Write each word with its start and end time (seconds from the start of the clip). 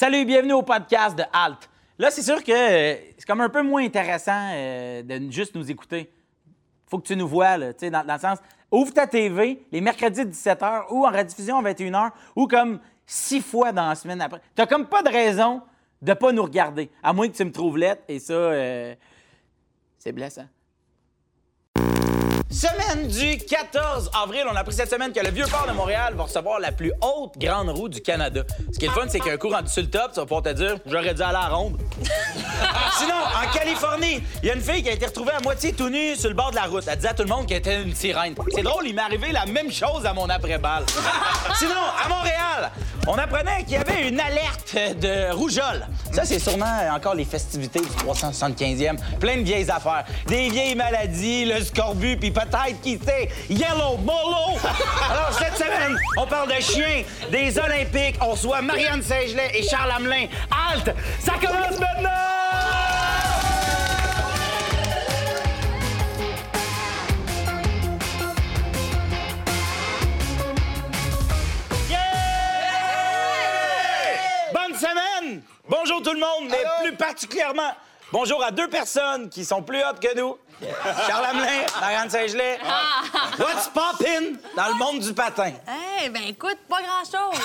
Salut, 0.00 0.24
bienvenue 0.24 0.54
au 0.54 0.62
podcast 0.62 1.14
de 1.14 1.24
Halt. 1.30 1.68
Là, 1.98 2.10
c'est 2.10 2.22
sûr 2.22 2.42
que 2.42 2.50
euh, 2.50 2.96
c'est 3.18 3.26
comme 3.26 3.42
un 3.42 3.50
peu 3.50 3.60
moins 3.60 3.84
intéressant 3.84 4.48
euh, 4.54 5.02
de 5.02 5.30
juste 5.30 5.54
nous 5.54 5.70
écouter. 5.70 6.10
Faut 6.86 6.98
que 6.98 7.06
tu 7.06 7.14
nous 7.14 7.28
vois, 7.28 7.58
là, 7.58 7.74
tu 7.74 7.80
sais, 7.80 7.90
dans, 7.90 8.02
le 8.02 8.18
sens, 8.18 8.38
ouvre 8.70 8.94
ta 8.94 9.06
TV 9.06 9.62
les 9.70 9.82
mercredis 9.82 10.22
17h 10.22 10.86
ou 10.88 11.06
en 11.06 11.10
rediffusion 11.10 11.58
à 11.58 11.70
21h 11.70 12.12
ou 12.34 12.46
comme 12.46 12.80
six 13.04 13.42
fois 13.42 13.72
dans 13.72 13.90
la 13.90 13.94
semaine 13.94 14.22
après. 14.22 14.40
T'as 14.54 14.64
comme 14.64 14.86
pas 14.86 15.02
de 15.02 15.10
raison 15.10 15.60
de 16.00 16.14
pas 16.14 16.32
nous 16.32 16.44
regarder, 16.44 16.90
à 17.02 17.12
moins 17.12 17.28
que 17.28 17.36
tu 17.36 17.44
me 17.44 17.52
trouves 17.52 17.76
lettre 17.76 18.00
et 18.08 18.20
ça, 18.20 18.32
euh, 18.32 18.94
c'est 19.98 20.12
blessant. 20.12 20.46
Semaine 22.50 23.06
du 23.06 23.38
14 23.38 24.10
avril, 24.24 24.42
on 24.50 24.56
a 24.56 24.60
appris 24.60 24.74
cette 24.74 24.90
semaine 24.90 25.12
que 25.12 25.20
le 25.20 25.30
Vieux-Port 25.30 25.66
de 25.68 25.72
Montréal 25.72 26.14
va 26.16 26.24
recevoir 26.24 26.58
la 26.58 26.72
plus 26.72 26.92
haute 27.00 27.38
grande 27.38 27.68
roue 27.70 27.88
du 27.88 28.00
Canada. 28.00 28.42
Ce 28.72 28.76
qui 28.76 28.86
est 28.86 28.88
le 28.88 28.94
fun, 28.94 29.06
c'est 29.08 29.20
qu'il 29.20 29.28
y 29.28 29.30
a 29.30 29.34
un 29.34 29.36
coup 29.36 29.50
rendu 29.50 29.70
sur 29.70 29.82
le 29.82 29.88
top, 29.88 30.10
tu 30.12 30.16
vas 30.18 30.26
pouvoir 30.26 30.42
te 30.42 30.48
dire 30.48 30.74
«j'aurais 30.86 31.14
dû 31.14 31.22
aller 31.22 31.36
à 31.36 31.48
la 31.48 31.48
ronde». 31.48 31.78
Sinon, 32.98 33.14
en 33.14 33.56
Californie, 33.56 34.20
il 34.42 34.48
y 34.48 34.50
a 34.50 34.54
une 34.54 34.60
fille 34.60 34.82
qui 34.82 34.88
a 34.88 34.92
été 34.92 35.06
retrouvée 35.06 35.30
à 35.30 35.40
moitié 35.40 35.72
tout 35.72 35.88
nue 35.90 36.16
sur 36.16 36.28
le 36.28 36.34
bord 36.34 36.50
de 36.50 36.56
la 36.56 36.64
route. 36.64 36.82
Elle 36.88 36.96
disait 36.96 37.08
à 37.10 37.14
tout 37.14 37.22
le 37.22 37.28
monde 37.28 37.46
qu'elle 37.46 37.58
était 37.58 37.82
une 37.82 37.94
sirène. 37.94 38.34
C'est 38.52 38.62
drôle, 38.62 38.84
il 38.84 38.96
m'est 38.96 39.02
arrivé 39.02 39.30
la 39.30 39.46
même 39.46 39.70
chose 39.70 40.04
à 40.04 40.12
mon 40.12 40.28
après-balle. 40.28 40.84
Sinon, 41.56 41.74
à 42.04 42.08
Montréal, 42.08 42.72
on 43.06 43.14
apprenait 43.14 43.64
qu'il 43.64 43.72
y 43.72 43.76
avait 43.76 44.08
une 44.08 44.20
alerte 44.20 44.76
de 45.00 45.32
rougeole. 45.32 45.86
Ça, 46.12 46.24
c'est 46.24 46.38
sûrement 46.38 46.88
encore 46.92 47.14
les 47.14 47.24
festivités 47.24 47.80
du 47.80 47.86
375e. 47.86 48.96
Plein 49.18 49.36
de 49.38 49.42
vieilles 49.42 49.70
affaires. 49.70 50.04
Des 50.26 50.48
vieilles 50.50 50.74
maladies, 50.74 51.44
le 51.44 51.62
scorbut, 51.62 52.16
puis 52.16 52.30
peut-être, 52.30 52.80
qui 52.82 52.98
sait, 52.98 53.28
Yellow 53.48 53.96
Bolo. 53.98 54.58
Alors, 55.10 55.32
cette 55.32 55.56
semaine, 55.56 55.96
on 56.16 56.26
parle 56.26 56.48
de 56.48 56.60
chiens, 56.60 57.02
des 57.30 57.58
Olympiques. 57.58 58.16
On 58.20 58.30
reçoit 58.30 58.62
Marianne 58.62 59.02
Saint-Gelais 59.02 59.50
et 59.54 59.62
Charles 59.62 59.92
Hamelin. 59.96 60.26
Halte! 60.50 60.94
Ça 61.20 61.32
commence 61.40 61.78
maintenant! 61.78 62.39
Bonjour 75.70 76.02
tout 76.02 76.12
le 76.12 76.18
monde, 76.18 76.50
mais 76.50 76.64
plus 76.82 76.96
particulièrement, 76.96 77.70
bonjour 78.12 78.42
à 78.42 78.50
deux 78.50 78.68
personnes 78.68 79.28
qui 79.28 79.44
sont 79.44 79.62
plus 79.62 79.78
hautes 79.78 80.00
que 80.00 80.16
nous. 80.16 80.36
Charles 81.08 81.24
Hamelin, 81.24 81.62
Marianne 81.80 82.10
Saint-Gelais. 82.10 82.58
What's 83.38 83.68
poppin' 83.68 84.36
dans 84.54 84.68
le 84.68 84.74
monde 84.74 84.98
du 85.00 85.14
patin? 85.14 85.52
Eh 86.04 86.10
ben 86.10 86.20
écoute, 86.28 86.58
pas 86.68 86.80
grand-chose. 86.82 87.40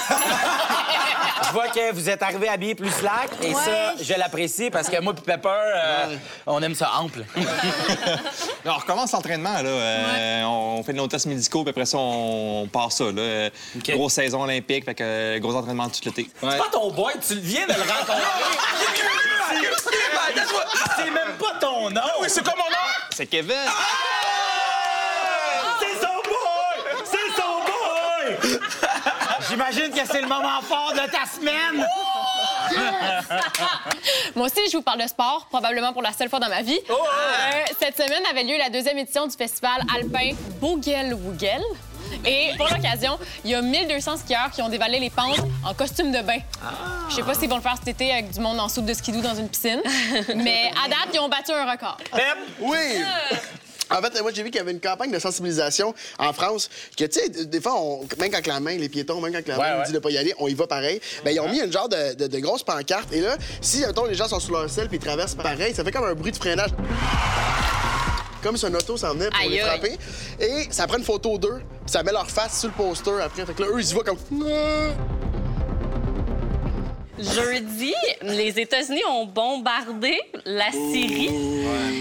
Je 1.47 1.51
vois 1.53 1.69
que 1.69 1.93
vous 1.93 2.09
êtes 2.09 2.21
arrivés 2.21 2.49
habillés 2.49 2.75
plus 2.75 2.91
slack 2.91 3.29
et 3.41 3.47
Ouais. 3.47 3.53
ça, 3.53 3.93
je 4.01 4.13
l'apprécie 4.15 4.69
parce 4.69 4.89
que 4.89 4.99
moi 4.99 5.13
puis 5.13 5.23
Pepper, 5.23 5.47
euh, 5.49 6.17
on 6.45 6.61
aime 6.61 6.75
ça 6.75 6.91
ample. 6.99 7.23
On 8.65 8.73
recommence 8.73 9.11
l'entraînement. 9.13 9.61
Là. 9.61 9.69
Euh, 9.69 10.43
On 10.43 10.83
fait 10.83 10.91
nos 10.93 11.07
tests 11.07 11.27
médicaux, 11.27 11.63
puis 11.63 11.69
après 11.69 11.85
ça, 11.85 11.97
on 11.99 12.67
part 12.71 12.91
ça. 12.91 13.05
Là. 13.11 13.49
Grosse 13.77 14.13
saison 14.13 14.41
olympique, 14.43 14.83
fait 14.85 14.95
que 14.95 15.03
euh, 15.03 15.39
gros 15.39 15.55
entraînement 15.55 15.87
tout 15.87 15.99
l'été. 16.03 16.27
C'est 16.41 16.57
pas 16.57 16.67
ton 16.71 16.91
boy, 16.91 17.13
tu 17.25 17.35
viens 17.35 17.65
de 17.67 17.73
le 17.73 17.79
rencontrer. 17.81 18.15
Nom. 21.89 22.01
Oui, 22.21 22.27
c'est 22.29 22.43
quoi 22.43 22.53
mon 22.57 22.63
nom? 22.69 22.87
C'est 23.11 23.27
Kevin! 23.27 23.55
C'est 25.79 25.95
son 26.01 26.15
boy! 26.23 26.77
C'est 27.05 27.31
son 27.41 27.59
boy! 27.65 28.59
J'imagine 29.49 29.91
que 29.91 30.05
c'est 30.05 30.21
le 30.21 30.27
moment 30.27 30.61
fort 30.61 30.93
de 30.93 31.09
ta 31.11 31.25
semaine. 31.25 31.85
Moi 34.35 34.47
aussi, 34.47 34.69
je 34.71 34.77
vous 34.77 34.83
parle 34.83 35.01
de 35.01 35.07
sport, 35.07 35.45
probablement 35.49 35.93
pour 35.93 36.01
la 36.01 36.11
seule 36.13 36.29
fois 36.29 36.39
dans 36.39 36.49
ma 36.49 36.61
vie. 36.61 36.79
Oh, 36.89 36.93
Euh, 36.93 37.51
cette 37.79 37.95
semaine 37.95 38.23
avait 38.29 38.43
lieu 38.43 38.57
la 38.57 38.69
deuxième 38.69 38.97
édition 38.97 39.27
du 39.27 39.35
festival 39.35 39.81
alpin 39.95 40.31
Bogel-Woogel. 40.59 41.61
Et 42.25 42.51
pour 42.57 42.67
l'occasion, 42.69 43.17
il 43.43 43.51
y 43.51 43.55
a 43.55 43.61
1200 43.61 44.17
skieurs 44.17 44.51
qui 44.51 44.61
ont 44.61 44.69
dévalé 44.69 44.99
les 44.99 45.09
pentes 45.09 45.37
en 45.65 45.73
costume 45.73 46.11
de 46.11 46.21
bain. 46.21 46.39
Je 47.09 47.15
sais 47.15 47.23
pas 47.23 47.33
s'ils 47.35 47.49
vont 47.49 47.57
le 47.57 47.61
faire 47.61 47.75
cet 47.77 47.87
été 47.87 48.11
avec 48.11 48.31
du 48.31 48.39
monde 48.39 48.59
en 48.59 48.69
soupe 48.69 48.85
de 48.85 48.93
skidoo 48.93 49.21
dans 49.21 49.35
une 49.35 49.49
piscine, 49.49 49.81
mais 50.35 50.71
à 50.83 50.87
date, 50.89 51.09
ils 51.13 51.19
ont 51.19 51.29
battu 51.29 51.51
un 51.51 51.69
record. 51.71 51.97
Pep, 52.11 52.37
Oui! 52.59 52.77
En 53.91 54.01
fait, 54.01 54.19
moi, 54.19 54.31
j'ai 54.33 54.41
vu 54.41 54.49
qu'il 54.49 54.57
y 54.57 54.61
avait 54.61 54.71
une 54.71 54.79
campagne 54.79 55.11
de 55.11 55.19
sensibilisation 55.19 55.93
en 56.17 56.33
France 56.33 56.71
que, 56.97 57.03
tu 57.05 57.19
sais, 57.19 57.29
des 57.45 57.61
fois, 57.61 57.79
on- 57.79 58.01
même 58.19 58.31
quand 58.31 58.47
la 58.47 58.59
main, 58.59 58.75
les 58.77 58.89
piétons, 58.89 59.21
même 59.21 59.31
quand 59.31 59.47
la 59.47 59.57
main 59.57 59.71
nous 59.73 59.79
ouais. 59.81 59.85
dit 59.85 59.91
de 59.93 59.99
pas 59.99 60.09
y 60.09 60.17
aller, 60.17 60.33
on 60.39 60.47
y 60.47 60.55
va 60.55 60.65
pareil. 60.65 60.99
Ben, 61.23 61.29
ils 61.35 61.39
ont 61.39 61.47
mis 61.47 61.59
une 61.59 61.71
genre 61.71 61.87
de, 61.87 62.15
de, 62.15 62.25
de 62.25 62.39
grosse 62.39 62.63
pancarte. 62.63 63.13
Et 63.13 63.21
là, 63.21 63.37
si, 63.61 63.81
mettons, 63.81 64.05
les 64.05 64.15
gens 64.15 64.27
sont 64.27 64.39
sous 64.39 64.51
leur 64.51 64.67
selle 64.71 64.87
puis 64.87 64.97
ils 64.97 65.03
traversent 65.05 65.35
pareil, 65.35 65.75
ça 65.75 65.83
fait 65.83 65.91
comme 65.91 66.05
un 66.05 66.15
bruit 66.15 66.31
de 66.31 66.37
freinage. 66.37 66.71
Comme 68.45 68.57
si 68.57 68.65
un 68.67 68.75
auto 68.75 68.95
s'en 68.95 69.13
venait 69.15 69.31
pour 69.31 69.39
Aïe, 69.39 69.49
les 69.49 69.59
frapper. 69.59 69.97
Et 70.39 70.67
ça 70.69 70.85
prend 70.85 70.99
une 70.99 71.03
photo 71.03 71.35
d'eux, 71.39 71.57
puis 71.57 71.87
ça 71.87 72.03
met 72.03 72.11
leur 72.11 72.29
face 72.29 72.59
sur 72.59 72.69
le 72.69 72.75
poster 72.75 73.19
après. 73.19 73.43
Fait 73.43 73.55
que 73.55 73.63
là, 73.63 73.69
eux, 73.73 73.79
ils 73.79 73.89
y 73.89 73.93
voient 73.93 74.03
comme. 74.03 74.19
Jeudi, 77.17 77.93
les 78.21 78.59
États-Unis 78.59 79.03
ont 79.09 79.25
bombardé 79.25 80.19
la 80.43 80.71
Syrie. 80.71 81.29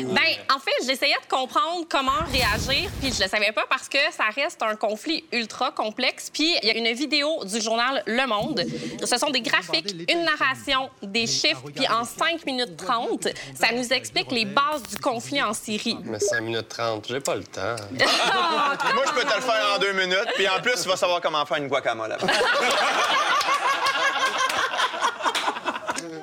Ben, 0.07 0.55
en 0.55 0.59
fait, 0.59 0.73
j'essayais 0.85 1.15
de 1.15 1.29
comprendre 1.29 1.87
comment 1.89 2.11
réagir, 2.33 2.91
puis 3.01 3.13
je 3.13 3.23
le 3.23 3.29
savais 3.29 3.53
pas 3.53 3.65
parce 3.69 3.89
que 3.89 3.99
ça 4.11 4.25
reste 4.35 4.63
un 4.63 4.75
conflit 4.75 5.25
ultra 5.33 5.71
complexe. 5.71 6.31
Puis 6.33 6.57
il 6.63 6.69
y 6.69 6.73
a 6.73 6.77
une 6.77 6.93
vidéo 6.97 7.45
du 7.45 7.61
journal 7.61 8.03
Le 8.07 8.27
Monde. 8.27 8.65
Ce 9.05 9.17
sont 9.17 9.31
des 9.31 9.41
graphiques, 9.41 9.95
une 10.11 10.25
narration, 10.25 10.91
des 11.03 11.27
chiffres, 11.27 11.63
puis 11.75 11.87
en 11.89 12.05
5 12.05 12.45
minutes 12.45 12.77
30, 12.77 13.29
ça 13.55 13.73
nous 13.73 13.93
explique 13.93 14.33
les 14.33 14.45
bases 14.45 14.83
du 14.91 14.97
conflit 14.97 15.43
en 15.43 15.53
Syrie. 15.53 15.97
Mais 16.05 16.19
5 16.19 16.41
minutes 16.41 16.69
30, 16.69 17.07
j'ai 17.09 17.21
pas 17.21 17.37
le 17.37 17.45
temps. 17.45 17.77
Moi, 17.93 19.05
je 19.07 19.13
peux 19.13 19.25
te 19.29 19.35
le 19.35 19.43
faire 19.43 19.75
en 19.75 19.79
deux 19.79 19.93
minutes, 19.93 20.29
puis 20.35 20.49
en 20.49 20.61
plus, 20.61 20.83
tu 20.83 20.89
vas 20.89 20.97
savoir 20.97 21.21
comment 21.21 21.47
faire 21.47 21.59
une 21.59 21.69
guacamole. 21.69 22.17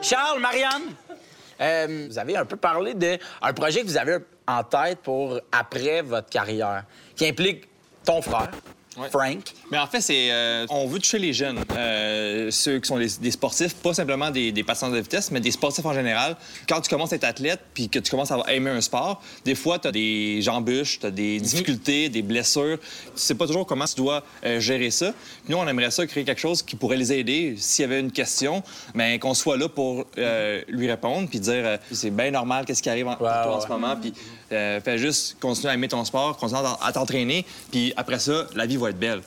Charles, 0.02 0.40
Marianne, 0.40 0.94
euh, 1.59 2.08
vous 2.09 2.18
avez 2.18 2.38
un 2.38 2.46
peu 2.46 2.58
parlé 2.58 2.94
d'un 2.94 3.18
projet 3.53 3.81
que 3.81 3.88
vous 3.88 3.97
avez 3.97 4.18
en 4.47 4.64
tête 4.64 5.00
pour 5.00 5.40
après 5.52 6.02
votre 6.02 6.30
carrière, 6.30 6.84
qui 7.16 7.28
implique 7.28 7.68
ton 8.03 8.22
frère, 8.22 8.52
Frank. 9.09 9.53
Mais 9.72 9.78
en 9.78 9.88
fait, 9.88 10.02
c'est 10.02 10.31
euh, 10.31 10.66
on 10.69 10.85
veut 10.85 11.00
toucher 11.00 11.18
les 11.18 11.31
jeunes, 11.31 11.59
euh, 11.75 12.52
ceux 12.52 12.79
qui 12.79 12.88
sont 12.88 12.97
des, 12.97 13.07
des 13.22 13.31
sportifs, 13.31 13.74
pas 13.75 13.94
simplement 13.94 14.31
des, 14.31 14.52
des 14.52 14.63
patineurs 14.63 14.94
de 14.94 15.00
vitesse, 15.00 15.31
mais 15.31 15.40
des 15.40 15.52
sportifs 15.52 15.85
en 15.85 15.94
général. 15.94 16.35
Quand 16.68 16.81
tu 16.81 16.90
commences 16.90 17.13
à 17.13 17.16
être 17.16 17.24
athlète 17.24 17.62
puis 17.74 17.88
que 17.88 18.00
tu 18.00 18.12
commences 18.12 18.31
à 18.31 18.40
aimer 18.53 18.69
un 18.69 18.81
sport, 18.81 19.22
des 19.46 19.56
fois, 19.56 19.80
tu 19.80 19.88
as 19.88 19.91
des 19.91 20.44
embûches, 20.50 21.00
tu 21.00 21.06
as 21.06 21.12
des 21.12 21.40
difficultés, 21.40 22.09
des 22.09 22.22
blessures. 22.22 22.78
Tu 22.80 23.12
sais 23.16 23.35
pas 23.35 23.47
toujours 23.47 23.66
comment 23.66 23.85
tu 23.85 23.96
dois 23.96 24.24
euh, 24.46 24.59
gérer 24.59 24.91
ça. 24.91 25.13
Nous, 25.47 25.56
on 25.56 25.68
aimerait 25.68 25.91
ça 25.91 26.06
créer 26.06 26.25
quelque 26.25 26.41
chose 26.41 26.62
qui 26.62 26.75
pourrait 26.75 26.97
les 26.97 27.13
aider. 27.13 27.56
S'il 27.57 27.84
y 27.84 27.85
avait 27.85 28.00
une 28.00 28.12
question, 28.12 28.62
mais 28.94 29.19
qu'on 29.19 29.34
soit 29.34 29.57
là 29.57 29.69
pour 29.69 30.06
lui 30.68 30.90
répondre 30.90 31.30
puis 31.30 31.40
dire 31.40 31.80
c'est 31.91 32.09
bien 32.09 32.31
normal, 32.31 32.66
qu'est-ce 32.66 32.81
qui 32.81 32.90
arrive 32.90 33.07
en, 33.07 33.16
pour 33.16 33.28
toi 33.28 33.47
en 33.47 33.56
ouais. 33.56 33.63
ce 33.63 33.68
moment, 33.68 33.96
puis 33.96 34.13
fais 34.50 34.97
juste 34.97 35.38
continuer 35.40 35.69
à 35.69 35.74
aimer 35.75 35.88
ton 35.88 36.03
sport, 36.03 36.38
continuer 36.38 36.62
à 36.62 36.78
à 36.81 36.91
t'entraîner, 36.91 37.46
puis 37.72 37.94
après 37.96 38.19
ça, 38.19 38.47
la 38.56 38.66
vie 38.66 38.78
va 38.81 38.90
être 38.90 39.00
belle. 39.00 39.22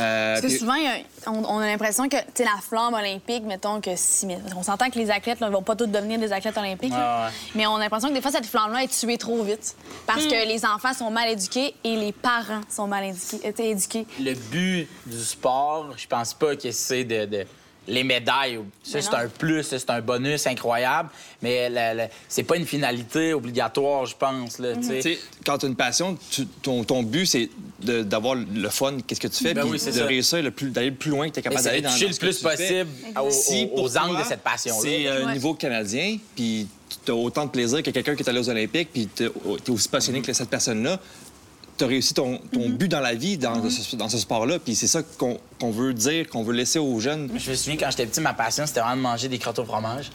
Euh, 0.00 0.34
Parce 0.34 0.42
que 0.42 0.46
puis- 0.46 0.58
souvent, 0.58 0.74
a- 0.74 1.28
on, 1.30 1.44
on 1.44 1.58
a 1.58 1.66
l'impression 1.66 2.08
que, 2.08 2.16
la 2.38 2.60
flamme 2.62 2.94
olympique, 2.94 3.42
mettons 3.42 3.80
que 3.80 3.90
si. 3.96 4.26
mais 4.26 4.38
On 4.56 4.62
s'entend 4.62 4.90
que 4.90 4.98
les 4.98 5.10
athlètes 5.10 5.40
ne 5.40 5.48
vont 5.48 5.62
pas 5.62 5.74
tous 5.74 5.86
devenir 5.88 6.20
des 6.20 6.32
athlètes 6.32 6.56
olympiques. 6.56 6.92
là. 6.92 7.22
Ouais, 7.22 7.26
ouais. 7.26 7.32
Mais 7.56 7.66
on 7.66 7.74
a 7.74 7.80
l'impression 7.80 8.08
que 8.08 8.14
des 8.14 8.20
fois, 8.22 8.30
cette 8.30 8.46
flamme-là 8.46 8.84
est 8.84 8.96
tuée 8.96 9.18
trop 9.18 9.42
vite. 9.42 9.74
Parce 10.06 10.24
que 10.24 10.46
les 10.46 10.64
enfants 10.64 10.94
sont 10.94 11.10
mal 11.10 11.28
éduqués 11.30 11.74
et 11.82 11.96
les 11.96 12.12
parents 12.12 12.60
sont 12.68 12.86
mal 12.86 13.06
éduqués. 13.06 13.70
éduqués. 13.70 14.06
Le 14.20 14.34
but 14.34 14.88
du 15.06 15.18
sport, 15.18 15.88
je 15.96 16.06
pense 16.06 16.32
pas 16.32 16.54
que 16.54 16.70
c'est 16.70 17.02
de, 17.02 17.24
de- 17.24 17.46
les 17.88 18.04
médailles. 18.04 18.60
Ça, 18.82 18.98
Mais 18.98 19.02
c'est 19.02 19.14
un 19.14 19.28
plus, 19.28 19.62
c'est 19.64 19.90
un 19.90 20.00
bonus 20.00 20.46
incroyable, 20.46 21.08
mais 21.42 21.70
c'est 22.28 22.42
pas 22.44 22.56
une 22.56 22.66
finalité 22.66 23.32
obligatoire, 23.34 24.06
je 24.06 24.14
pense. 24.14 24.58
Là, 24.58 24.74
sais, 24.82 25.18
quand 25.44 25.58
tu 25.58 25.66
as 25.66 25.68
une 25.68 25.74
passion, 25.74 26.16
tu- 26.30 26.46
ton, 26.46 26.84
ton 26.84 27.02
but, 27.02 27.26
c'est 27.26 27.48
d'avoir 27.80 28.34
le 28.36 28.68
fun, 28.68 28.98
qu'est-ce 29.06 29.20
que 29.20 29.28
tu 29.28 29.42
fais, 29.42 29.54
Ben 29.54 29.62
puis 29.62 29.72
oui, 29.72 29.78
c'est 29.78 29.92
de 29.92 29.96
ça. 29.98 30.04
réussir 30.06 30.42
le 30.42 30.50
plus- 30.50 30.70
d'aller 30.70 30.90
le 30.90 30.96
plus 30.96 31.10
loin 31.10 31.28
que 31.28 31.34
tu 31.34 31.40
es 31.40 31.42
capable 31.42 31.64
d'aller 31.64 31.80
dans, 31.80 31.90
le 31.90 31.96
ce 31.96 32.04
que 32.20 32.26
plus 32.26 32.36
tu 32.38 32.42
fais. 32.48 32.84
possible 32.84 32.90
aux, 33.20 33.30
Si 33.30 33.64
aux- 33.64 33.68
pour 33.68 33.82
aux 33.84 33.98
angles 33.98 34.18
de 34.18 34.24
cette 34.24 34.42
passion-là. 34.42 34.80
C'est 34.82 35.08
un 35.08 35.26
Ouais. 35.26 35.32
niveau 35.32 35.54
canadien, 35.54 36.18
puis 36.36 36.66
tu 37.04 37.10
as 37.10 37.14
autant 37.14 37.44
de 37.46 37.50
plaisir 37.50 37.82
que 37.82 37.90
quelqu'un 37.90 38.14
qui 38.14 38.22
est 38.22 38.28
allé 38.28 38.38
aux 38.40 38.48
Olympiques, 38.50 38.88
puis 38.92 39.08
tu 39.14 39.24
es 39.24 39.70
aussi 39.70 39.88
passionné 39.88 40.20
que 40.22 40.32
cette 40.32 40.50
personne-là. 40.50 40.98
Tu 41.78 41.84
as 41.84 41.86
réussi 41.86 42.12
ton, 42.12 42.40
ton 42.52 42.68
but 42.68 42.88
dans 42.88 43.00
la 43.00 43.14
vie, 43.14 43.38
dans, 43.38 43.70
ce, 43.70 43.96
dans 43.96 44.08
ce 44.08 44.18
sport-là, 44.18 44.58
puis 44.58 44.74
c'est 44.74 44.88
ça 44.88 45.02
qu'on 45.16 45.38
qu'on 45.58 45.70
veut 45.70 45.92
dire, 45.92 46.28
qu'on 46.28 46.42
veut 46.42 46.54
laisser 46.54 46.78
aux 46.78 47.00
jeunes. 47.00 47.28
Je 47.36 47.50
me 47.50 47.56
souviens, 47.56 47.76
quand 47.76 47.90
j'étais 47.90 48.06
petit, 48.06 48.20
ma 48.20 48.32
passion, 48.32 48.66
c'était 48.66 48.80
vraiment 48.80 48.96
de 48.96 49.02
manger 49.02 49.28
des 49.28 49.38
crottes 49.38 49.58
au 49.58 49.64
fromage. 49.64 50.10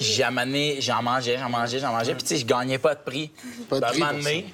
J'ai 0.00 0.22
amené, 0.22 0.80
j'en 0.80 1.02
mangeais, 1.02 1.38
j'en 1.38 1.48
mangeais, 1.48 1.78
j'en 1.78 1.92
mangeais. 1.92 2.14
Puis, 2.14 2.22
tu 2.22 2.28
sais, 2.30 2.36
je 2.38 2.46
gagnais 2.46 2.78
pas 2.78 2.94
de 2.94 3.00
prix. 3.00 3.30
Pas 3.68 3.80
de 3.80 3.86
prix 3.86 4.44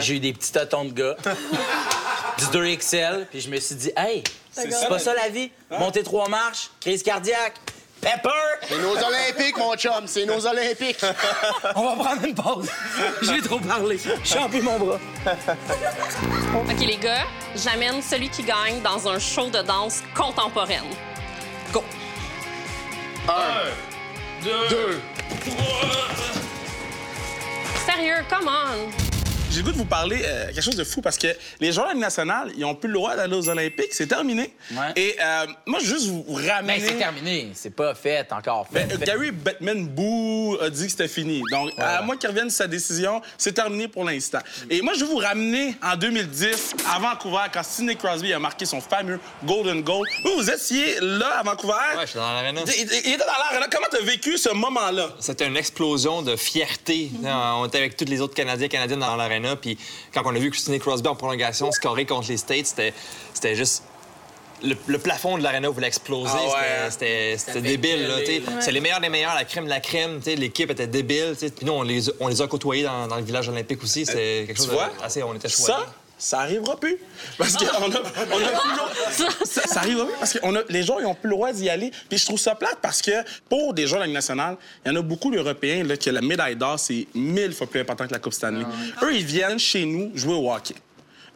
j'ai 0.00 0.16
eu 0.16 0.20
des 0.20 0.32
petits 0.32 0.50
tâtons 0.50 0.84
de 0.84 0.92
gars. 0.92 1.16
du 2.38 2.44
2XL. 2.46 3.26
Puis, 3.30 3.40
je 3.40 3.50
me 3.50 3.58
suis 3.60 3.76
dit, 3.76 3.90
hey, 3.96 4.24
c'est 4.50 4.88
pas 4.88 4.98
ça 4.98 5.14
la 5.14 5.28
vie. 5.28 5.50
Monter 5.70 6.02
trois 6.02 6.28
marches, 6.28 6.70
crise 6.80 7.02
cardiaque. 7.02 7.54
Pepper! 8.00 8.30
C'est 8.68 8.78
nos 8.78 8.96
Olympiques, 8.96 9.56
mon 9.58 9.74
chum. 9.76 10.06
C'est 10.06 10.24
nos 10.24 10.46
Olympiques. 10.46 11.04
On 11.74 11.94
va 11.94 12.04
prendre 12.04 12.24
une 12.24 12.34
pause. 12.34 12.68
J'ai 13.22 13.40
trop 13.40 13.58
parlé. 13.58 13.98
J'ai 14.24 14.38
empli 14.38 14.60
mon 14.60 14.78
bras. 14.78 14.98
OK, 16.54 16.80
les 16.80 16.96
gars, 16.96 17.26
j'amène 17.56 18.00
celui 18.02 18.28
qui 18.28 18.42
gagne 18.42 18.80
dans 18.82 19.08
un 19.08 19.18
show 19.18 19.48
de 19.48 19.62
danse 19.62 20.02
contemporaine. 20.14 20.84
Go! 21.72 21.82
Deux. 24.42 25.00
Sérieux, 27.86 28.24
come 28.28 28.48
on! 28.48 29.07
J'ai 29.50 29.60
le 29.60 29.64
goût 29.64 29.72
de 29.72 29.78
vous 29.78 29.84
parler 29.86 30.20
euh, 30.24 30.46
quelque 30.48 30.60
chose 30.60 30.76
de 30.76 30.84
fou 30.84 31.00
parce 31.00 31.16
que 31.16 31.28
les 31.58 31.72
joueurs 31.72 31.86
de 31.86 31.90
la 31.90 31.94
Ligue 31.94 32.02
nationale, 32.02 32.52
ils 32.54 32.60
n'ont 32.60 32.74
plus 32.74 32.88
le 32.88 32.94
droit 32.94 33.16
d'aller 33.16 33.34
aux 33.34 33.48
Olympiques. 33.48 33.92
C'est 33.92 34.06
terminé. 34.06 34.54
Ouais. 34.72 34.92
Et 34.94 35.16
euh, 35.22 35.46
moi, 35.66 35.78
je 35.82 35.86
veux 35.86 35.98
juste 35.98 36.08
vous 36.10 36.24
ramener. 36.34 36.78
Ben, 36.78 36.82
c'est 36.86 36.94
terminé. 36.98 37.48
C'est 37.54 37.74
pas 37.74 37.94
fait 37.94 38.30
encore. 38.30 38.66
Fait. 38.70 38.84
Ben, 38.84 38.92
euh, 39.00 39.04
Gary 39.06 39.30
Bettman 39.30 39.86
Boo 39.86 40.58
a 40.60 40.68
dit 40.68 40.84
que 40.84 40.90
c'était 40.90 41.08
fini. 41.08 41.42
Donc, 41.50 41.70
à 41.78 42.02
moins 42.02 42.16
qu'il 42.18 42.28
revienne 42.28 42.50
sa 42.50 42.66
décision, 42.66 43.22
c'est 43.38 43.52
terminé 43.54 43.88
pour 43.88 44.04
l'instant. 44.04 44.40
Et 44.68 44.82
moi, 44.82 44.92
je 44.94 45.00
veux 45.04 45.10
vous 45.10 45.16
ramener 45.16 45.74
en 45.82 45.96
2010, 45.96 46.74
à 46.94 46.98
Vancouver, 46.98 47.44
quand 47.52 47.62
Sidney 47.62 47.96
Crosby 47.96 48.34
a 48.34 48.38
marqué 48.38 48.66
son 48.66 48.82
fameux 48.82 49.18
Golden 49.44 49.80
Goal. 49.80 50.06
Vous, 50.24 50.36
vous 50.36 50.50
étiez 50.50 50.96
là 51.00 51.38
à 51.38 51.42
Vancouver? 51.42 51.72
Ouais, 51.96 52.02
je 52.02 52.10
suis 52.10 52.18
dans 52.18 52.32
l'aréna. 52.34 52.60
Il, 52.66 52.72
il- 52.82 53.14
était 53.14 53.16
dans 53.16 53.24
l'arène. 53.26 53.66
Comment 53.72 53.86
t'as 53.90 54.02
vécu 54.02 54.36
ce 54.36 54.50
moment-là? 54.50 55.08
C'était 55.20 55.46
une 55.46 55.56
explosion 55.56 56.20
de 56.20 56.36
fierté. 56.36 57.10
On 57.24 57.64
était 57.66 57.78
avec 57.78 57.96
tous 57.96 58.04
les 58.04 58.20
autres 58.20 58.34
Canadiens 58.34 58.66
et 58.66 58.68
Canadiennes 58.68 59.00
dans 59.00 59.16
Puis 59.56 59.78
quand 60.12 60.22
on 60.24 60.34
a 60.34 60.38
vu 60.38 60.52
Sidney 60.54 60.78
Crosby 60.78 61.08
en 61.08 61.14
prolongation 61.14 61.70
scorer 61.72 62.06
contre 62.06 62.28
les 62.28 62.36
States, 62.36 62.66
c'était, 62.66 62.92
c'était 63.34 63.54
juste. 63.54 63.82
Le, 64.60 64.74
le 64.88 64.98
plafond 64.98 65.38
de 65.38 65.42
l'aréna 65.44 65.68
voulait 65.68 65.86
exploser. 65.86 66.32
Ah 66.34 66.86
ouais, 66.88 66.90
C'était- 66.90 67.60
débile. 67.60 68.08
Là, 68.08 68.20
t'sais. 68.22 68.42
C'est 68.60 68.72
les 68.72 68.80
meilleurs 68.80 69.00
des 69.00 69.08
meilleurs, 69.08 69.36
la 69.36 69.44
crème 69.44 69.66
de 69.66 69.70
la 69.70 69.78
crème. 69.78 70.20
L'équipe 70.26 70.68
était 70.72 70.88
débile. 70.88 71.36
Puis 71.38 71.52
nous, 71.64 71.72
on 71.72 71.82
les, 71.82 72.10
on 72.18 72.26
les 72.26 72.42
a 72.42 72.48
côtoyés 72.48 72.82
dans, 72.82 73.06
dans 73.06 73.16
le 73.18 73.22
village 73.22 73.48
olympique 73.48 73.80
aussi. 73.84 74.04
C'était 74.04 74.44
quelque 74.48 74.56
chose 74.56 74.70
vois? 74.70 74.90
de 74.98 75.04
assez. 75.04 75.22
On 75.22 75.32
était 75.34 75.48
choyés. 75.48 75.66
Ça, 75.66 75.86
ça 76.18 76.40
arrivera 76.40 76.78
plus. 76.78 76.98
Parce 77.38 77.56
qu'on 77.56 77.64
a, 77.66 77.78
on 77.78 77.90
a 77.92 77.98
plus 78.00 78.70
le 78.70 78.76
droit- 78.76 78.90
ça, 79.44 79.62
ça 79.66 79.80
arrivera 79.80 80.04
plus 80.06 80.14
parce 80.18 80.32
que 80.32 80.38
on 80.42 80.54
a, 80.56 80.60
les 80.68 80.82
gens, 80.82 80.98
ils 80.98 81.06
ont 81.06 81.14
plus 81.14 81.28
le 81.30 81.34
droit 81.36 81.52
d'y 81.52 81.68
aller. 81.70 81.90
Puis 82.08 82.18
je 82.18 82.24
trouve 82.26 82.38
ça 82.38 82.54
plate 82.54 82.78
parce 82.82 83.00
que 83.00 83.10
pour 83.48 83.72
des 83.74 83.86
joueurs 83.86 84.00
de 84.00 84.02
la 84.02 84.06
Ligue 84.06 84.14
nationale, 84.14 84.56
il 84.84 84.88
y 84.92 84.94
en 84.94 84.98
a 84.98 85.02
beaucoup 85.02 85.30
d'Européens 85.30 85.84
là, 85.84 85.96
que 85.96 86.10
la 86.10 86.20
médaille 86.20 86.56
d'or, 86.56 86.78
c'est 86.78 87.06
mille 87.14 87.52
fois 87.52 87.66
plus 87.68 87.80
important 87.80 88.06
que 88.06 88.12
la 88.12 88.18
Coupe 88.18 88.32
Stanley. 88.34 88.64
Eux, 89.02 89.14
ils 89.14 89.24
viennent 89.24 89.58
chez 89.58 89.84
nous 89.84 90.10
jouer 90.16 90.34
au 90.34 90.52
hockey. 90.52 90.74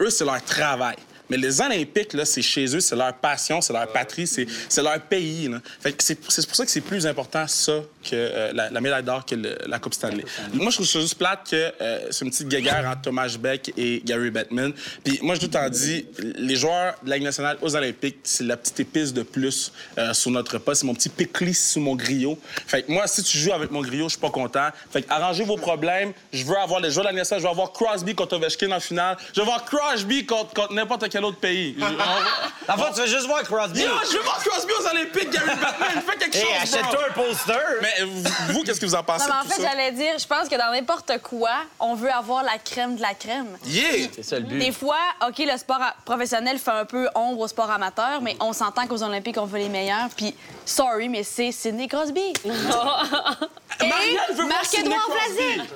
Eux, 0.01 0.11
c'est 0.11 0.25
leur 0.25 0.43
travail. 0.45 0.97
Mais 1.31 1.37
les 1.37 1.61
Olympiques, 1.61 2.13
là, 2.13 2.25
c'est 2.25 2.43
chez 2.43 2.65
eux, 2.77 2.81
c'est 2.81 2.97
leur 2.97 3.15
passion, 3.15 3.61
c'est 3.61 3.73
leur 3.73 3.89
patrie, 3.89 4.27
c'est, 4.27 4.47
leur 4.83 5.01
pays. 5.01 5.51
c'est, 5.99 6.21
pour 6.21 6.33
ça 6.33 6.65
que 6.65 6.71
c'est 6.71 6.81
plus 6.81 7.07
important, 7.07 7.47
ça, 7.49 7.81
que 8.03 8.11
euh, 8.13 8.53
la, 8.53 8.81
médaille 8.81 9.03
d'or 9.03 9.25
que 9.25 9.35
la 9.67 9.79
Coupe 9.79 9.95
Stanley. 9.95 10.25
Moi, 10.53 10.71
je 10.71 10.77
trouve 10.77 10.87
ça 10.87 11.01
juste 11.01 11.17
plate 11.17 11.49
que 11.51 11.73
euh, 11.81 12.09
c'est 12.11 12.25
une 12.25 12.31
petite 12.31 12.49
guéguerre 12.49 12.87
entre 12.87 13.03
Thomas 13.03 13.35
Beck 13.39 13.73
et 13.77 14.03
Gary 14.05 14.31
Bettman. 14.31 14.73
Puis 15.05 15.21
moi, 15.23 15.35
je 15.37 15.47
tout 15.47 15.57
en 15.57 15.69
dis, 15.69 16.07
les 16.19 16.57
joueurs 16.57 16.95
de 17.03 17.11
la 17.11 17.17
Ligue 17.17 17.25
nationale 17.25 17.59
aux 17.63 17.75
Olympiques, 17.77 18.19
c'est 18.25 18.45
la 18.45 18.57
petite 18.57 18.81
épice 18.81 19.13
de 19.13 19.23
plus 19.23 19.73
euh, 19.99 20.13
sur 20.13 20.31
notre 20.31 20.55
repas. 20.55 20.75
C'est 20.75 20.87
mon 20.87 20.95
petit 20.95 21.09
picklis 21.09 21.55
sous 21.55 21.81
mon 21.81 21.97
griot. 21.97 22.39
Fait 22.67 22.83
que 22.83 22.93
moi, 22.93 23.07
si 23.07 23.23
tu 23.23 23.39
joues 23.39 23.53
avec 23.53 23.71
mon 23.71 23.81
griot, 23.81 24.05
je 24.05 24.15
suis 24.15 24.21
pas 24.21 24.31
content. 24.31 24.69
Fait 24.91 25.03
que 25.03 25.11
arrangez 25.11 25.45
vos 25.45 25.57
problèmes. 25.57 26.13
Je 26.33 26.45
veux 26.45 26.59
avoir 26.59 26.81
les 26.81 26.91
joueurs 26.91 27.07
de 27.07 27.11
la 27.11 27.17
nationale. 27.17 27.41
Je 27.41 27.47
veux 27.47 27.53
avoir 27.53 27.73
Crosby 27.73 28.15
contre 28.15 28.37
Ovechkin 28.37 28.71
en 28.71 28.81
finale. 28.81 29.17
Je 29.35 29.41
veux 29.41 29.47
avoir 29.47 29.65
Crosby 29.65 30.27
contre, 30.27 30.53
contre 30.53 30.75
n'importe 30.75 31.09
quel 31.09 31.22
autre 31.25 31.39
pays? 31.39 31.75
Je- 31.79 31.85
on- 32.69 32.73
En 32.73 32.77
fait, 32.79 32.93
tu 32.95 33.01
veux 33.01 33.07
juste 33.07 33.27
voir 33.27 33.43
Crosby. 33.43 33.81
Yo, 33.83 33.91
je 34.11 34.17
veux 34.17 34.23
voir 34.23 34.39
Crosby 34.45 34.73
aux 34.81 34.87
Olympiques, 34.87 35.31
Gary 35.31 35.47
Bettman. 35.51 36.03
Fais 36.07 36.17
quelque 36.19 36.37
Hey, 36.37 36.43
chose, 36.45 36.53
achète-toi 36.75 37.01
un 37.09 37.13
poster. 37.13 37.59
Mais 37.83 38.05
vous, 38.05 38.23
vous, 38.53 38.63
qu'est-ce 38.63 38.81
que 38.81 38.87
vous 38.87 38.95
en 38.95 39.03
pensez 39.03 39.27
Non, 39.27 39.35
mais 39.35 39.39
en 39.41 39.43
de 39.45 39.49
tout 39.49 39.55
fait, 39.57 39.63
ça? 39.63 39.69
j'allais 39.71 39.93
dire, 39.93 40.13
je 40.19 40.27
pense 40.27 40.49
que 40.49 40.57
dans 40.57 40.71
n'importe 40.73 41.13
quoi, 41.23 41.51
on 41.81 41.95
veut 41.95 42.13
avoir 42.13 42.43
la 42.45 42.59
crème 42.59 42.97
de 42.97 43.03
la 43.03 43.15
crème. 43.15 43.59
Yeah! 43.67 44.09
C'est 44.15 44.23
ça 44.23 44.39
le 44.39 44.45
but. 44.47 44.59
Des 44.59 44.73
fois, 44.73 44.97
OK, 45.27 45.39
le 45.39 45.57
sport 45.59 45.81
a- 45.83 45.95
professionnel 46.05 46.59
fait 46.59 46.71
un 46.71 46.85
peu 46.85 47.09
ombre 47.15 47.41
au 47.41 47.49
sport 47.49 47.71
amateur, 47.71 48.21
mais 48.23 48.37
on 48.41 48.53
s'entend 48.53 48.87
qu'aux 48.87 49.03
Olympiques, 49.03 49.37
on 49.39 49.47
veut 49.47 49.59
les 49.59 49.69
meilleurs. 49.69 50.09
Puis, 50.17 50.35
sorry, 50.65 51.09
mais 51.09 51.23
c'est 51.25 51.51
Sidney 51.53 51.89
Crosby. 51.89 52.33
Et 53.83 53.89
Marianne 53.89 54.37
veut. 54.37 54.45
Vlasic. 54.47 55.73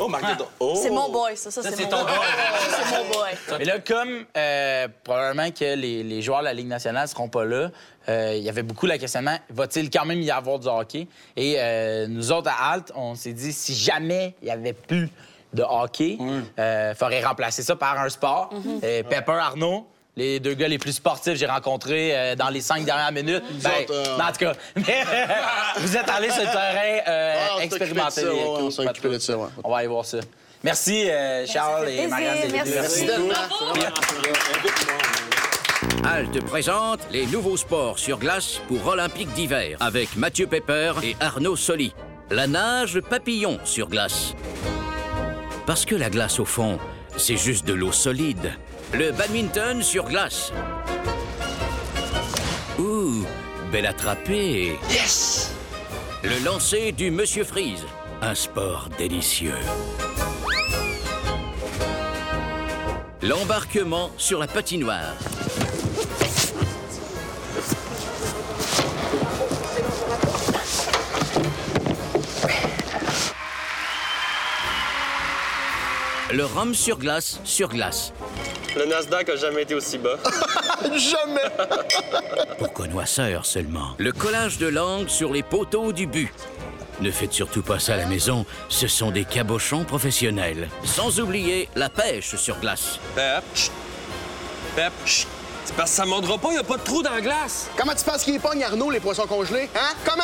Oh, 0.00 0.08
Marc-Édouard. 0.08 0.50
Oh. 0.60 0.78
C'est 0.80 0.90
mon 0.90 1.10
boy, 1.10 1.36
ça. 1.36 1.50
ça 1.50 1.62
c'est 1.62 1.74
c'est 1.74 1.84
mon 1.84 1.90
ton 1.90 2.02
boy. 2.04 2.14
c'est 2.70 2.96
mon 2.96 3.08
boy. 3.10 3.58
Mais 3.58 3.64
là, 3.64 3.78
comme 3.80 4.24
euh, 4.36 4.88
probablement 5.04 5.50
que 5.50 5.74
les, 5.74 6.02
les 6.02 6.22
joueurs 6.22 6.40
de 6.40 6.44
la 6.44 6.54
Ligue 6.54 6.68
nationale 6.68 7.08
seront 7.08 7.28
pas 7.28 7.44
là, 7.44 7.70
euh, 8.08 8.34
il 8.36 8.42
y 8.42 8.48
avait 8.48 8.62
beaucoup 8.62 8.86
le 8.86 8.96
questionnement 8.96 9.36
va-t-il 9.50 9.90
quand 9.90 10.06
même 10.06 10.22
y 10.22 10.30
avoir 10.30 10.58
du 10.58 10.68
hockey? 10.68 11.06
Et 11.36 11.56
euh, 11.58 12.06
nous 12.08 12.32
autres 12.32 12.50
à 12.50 12.72
Alt, 12.72 12.92
on 12.94 13.14
s'est 13.14 13.32
dit 13.32 13.52
si 13.52 13.74
jamais 13.74 14.34
il 14.40 14.48
y 14.48 14.50
avait 14.50 14.72
plus 14.72 15.10
de 15.52 15.62
hockey, 15.62 16.18
il 16.20 16.94
faudrait 16.96 17.22
remplacer 17.24 17.62
ça 17.62 17.74
par 17.76 17.98
un 17.98 18.08
sport. 18.08 18.50
Euh, 18.84 19.02
Pepper 19.02 19.32
Arnaud. 19.32 19.86
Les 20.18 20.40
deux 20.40 20.54
gars 20.54 20.66
les 20.66 20.78
plus 20.78 20.94
sportifs 20.94 21.34
que 21.34 21.38
j'ai 21.38 21.46
rencontrés 21.46 22.10
euh, 22.12 22.34
dans 22.34 22.48
les 22.48 22.60
cinq 22.60 22.84
dernières 22.84 23.12
minutes. 23.12 23.44
Ben, 23.62 23.70
autres, 23.82 23.94
euh, 23.94 24.18
en 24.18 24.32
tout 24.32 24.38
cas, 24.38 24.52
mais, 24.74 25.04
vous 25.76 25.96
êtes 25.96 26.08
allés 26.08 26.30
sur 26.30 26.42
le 26.42 26.50
terrain 26.50 27.02
euh, 27.06 27.34
Ouais, 27.34 27.50
on 27.54 27.58
de 27.58 27.62
expérimenter. 27.62 28.10
ça, 28.10 28.22
les 28.22 28.28
ouais, 28.30 28.42
cours, 28.42 28.58
on 28.64 28.70
s'est 28.72 28.84
pas 28.84 28.90
occupé 28.90 29.08
de 29.10 29.18
ça, 29.20 29.38
ouais. 29.38 29.46
On 29.62 29.70
va 29.70 29.76
aller 29.76 29.86
voir 29.86 30.04
ça. 30.04 30.18
Merci, 30.64 31.08
euh, 31.08 31.46
Charles 31.46 31.88
et 31.88 32.08
Marianne. 32.08 32.50
merci. 32.52 33.06
beaucoup. 33.06 33.32
Halte 36.04 36.44
présente 36.46 37.00
les 37.12 37.26
nouveaux 37.26 37.56
sports 37.56 38.00
sur 38.00 38.18
glace 38.18 38.60
pour 38.66 38.88
Olympique 38.88 39.32
d'hiver 39.34 39.76
avec 39.78 40.16
Mathieu 40.16 40.48
Pepper 40.48 40.94
et 41.04 41.14
Arnaud 41.20 41.54
Soli. 41.54 41.94
La 42.32 42.48
nage 42.48 42.98
papillon 43.02 43.60
sur 43.62 43.88
glace. 43.88 44.34
Parce 45.64 45.84
que 45.84 45.94
la 45.94 46.10
glace 46.10 46.40
au 46.40 46.44
fond, 46.44 46.80
c'est 47.16 47.36
juste 47.36 47.64
de 47.66 47.74
l'eau 47.74 47.92
solide. 47.92 48.50
Le 48.94 49.12
badminton 49.12 49.82
sur 49.82 50.04
glace. 50.04 50.50
Ouh, 52.78 53.26
belle 53.70 53.84
attrapée. 53.84 54.78
Yes! 54.88 55.52
Le 56.24 56.42
lancer 56.42 56.92
du 56.92 57.10
Monsieur 57.10 57.44
Freeze. 57.44 57.84
Un 58.22 58.34
sport 58.34 58.88
délicieux. 58.96 59.52
L'embarquement 63.20 64.10
sur 64.16 64.38
la 64.38 64.46
patinoire. 64.46 65.14
Le 76.32 76.44
rhum 76.44 76.74
sur 76.74 76.98
glace 76.98 77.40
sur 77.44 77.68
glace. 77.68 78.14
Le 78.76 78.84
Nasdaq 78.84 79.28
a 79.30 79.36
jamais 79.36 79.62
été 79.62 79.74
aussi 79.74 79.98
bas. 79.98 80.16
Jamais! 80.94 81.40
Pour 82.58 82.72
connoisseurs 82.72 83.46
seulement. 83.46 83.94
Le 83.98 84.12
collage 84.12 84.58
de 84.58 84.66
langue 84.66 85.08
sur 85.08 85.32
les 85.32 85.42
poteaux 85.42 85.92
du 85.92 86.06
but. 86.06 86.32
Ne 87.00 87.10
faites 87.10 87.32
surtout 87.32 87.62
pas 87.62 87.78
ça 87.78 87.94
à 87.94 87.96
la 87.96 88.06
maison, 88.06 88.44
ce 88.68 88.88
sont 88.88 89.10
des 89.10 89.24
cabochons 89.24 89.84
professionnels. 89.84 90.68
Sans 90.84 91.20
oublier 91.20 91.68
la 91.76 91.88
pêche 91.88 92.34
sur 92.36 92.58
glace. 92.58 92.98
Pep, 93.14 93.44
chut. 93.54 93.70
Pep, 94.74 94.92
chut. 95.04 95.28
C'est 95.64 95.76
parce 95.76 95.90
que 95.90 95.96
ça 95.96 96.06
montera 96.06 96.38
pas, 96.38 96.52
y 96.52 96.56
a 96.56 96.64
pas 96.64 96.76
de 96.76 96.82
trou 96.82 97.02
dans 97.02 97.10
la 97.12 97.20
glace. 97.20 97.68
Comment 97.76 97.94
tu 97.94 98.04
penses 98.04 98.24
qu'ils 98.24 98.40
pognent, 98.40 98.64
Arnaud, 98.64 98.90
les 98.90 99.00
poissons 99.00 99.26
congelés? 99.26 99.68
Hein? 99.76 99.94
Comment? 100.04 100.22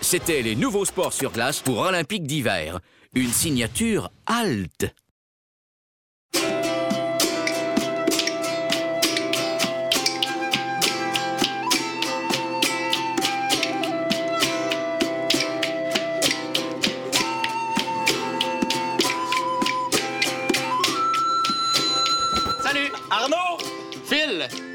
C'était 0.00 0.42
les 0.42 0.56
nouveaux 0.56 0.84
sports 0.84 1.12
sur 1.12 1.30
glace 1.30 1.60
pour 1.60 1.78
Olympique 1.78 2.26
d'hiver. 2.26 2.80
Une 3.14 3.32
signature 3.32 4.10
halte. 4.26 4.86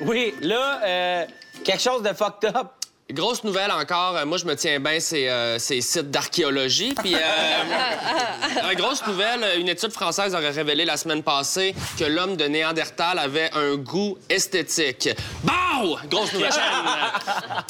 Oui, 0.05 0.33
là, 0.41 0.81
euh, 0.83 1.25
quelque 1.63 1.81
chose 1.81 2.03
de 2.03 2.09
fucked 2.13 2.49
up. 2.55 2.67
Grosse 3.11 3.43
nouvelle 3.43 3.71
encore. 3.71 4.15
Euh, 4.15 4.25
Moi, 4.25 4.37
je 4.37 4.45
me 4.45 4.55
tiens 4.55 4.79
bien 4.79 4.99
ces, 4.99 5.27
euh, 5.27 5.59
ces 5.59 5.81
sites 5.81 6.09
d'archéologie. 6.09 6.93
Puis, 6.95 7.13
euh, 7.13 7.17
euh, 8.63 8.73
grosse 8.75 9.05
nouvelle, 9.05 9.59
une 9.59 9.67
étude 9.67 9.91
française 9.91 10.33
aurait 10.33 10.49
révélé 10.51 10.85
la 10.85 10.97
semaine 10.97 11.21
passée 11.21 11.75
que 11.99 12.05
l'homme 12.05 12.37
de 12.37 12.45
Néandertal 12.45 13.19
avait 13.19 13.51
un 13.53 13.75
goût 13.75 14.17
esthétique. 14.29 15.09
Bow! 15.43 15.97
Grosse 16.09 16.33
nouvelle. 16.33 16.51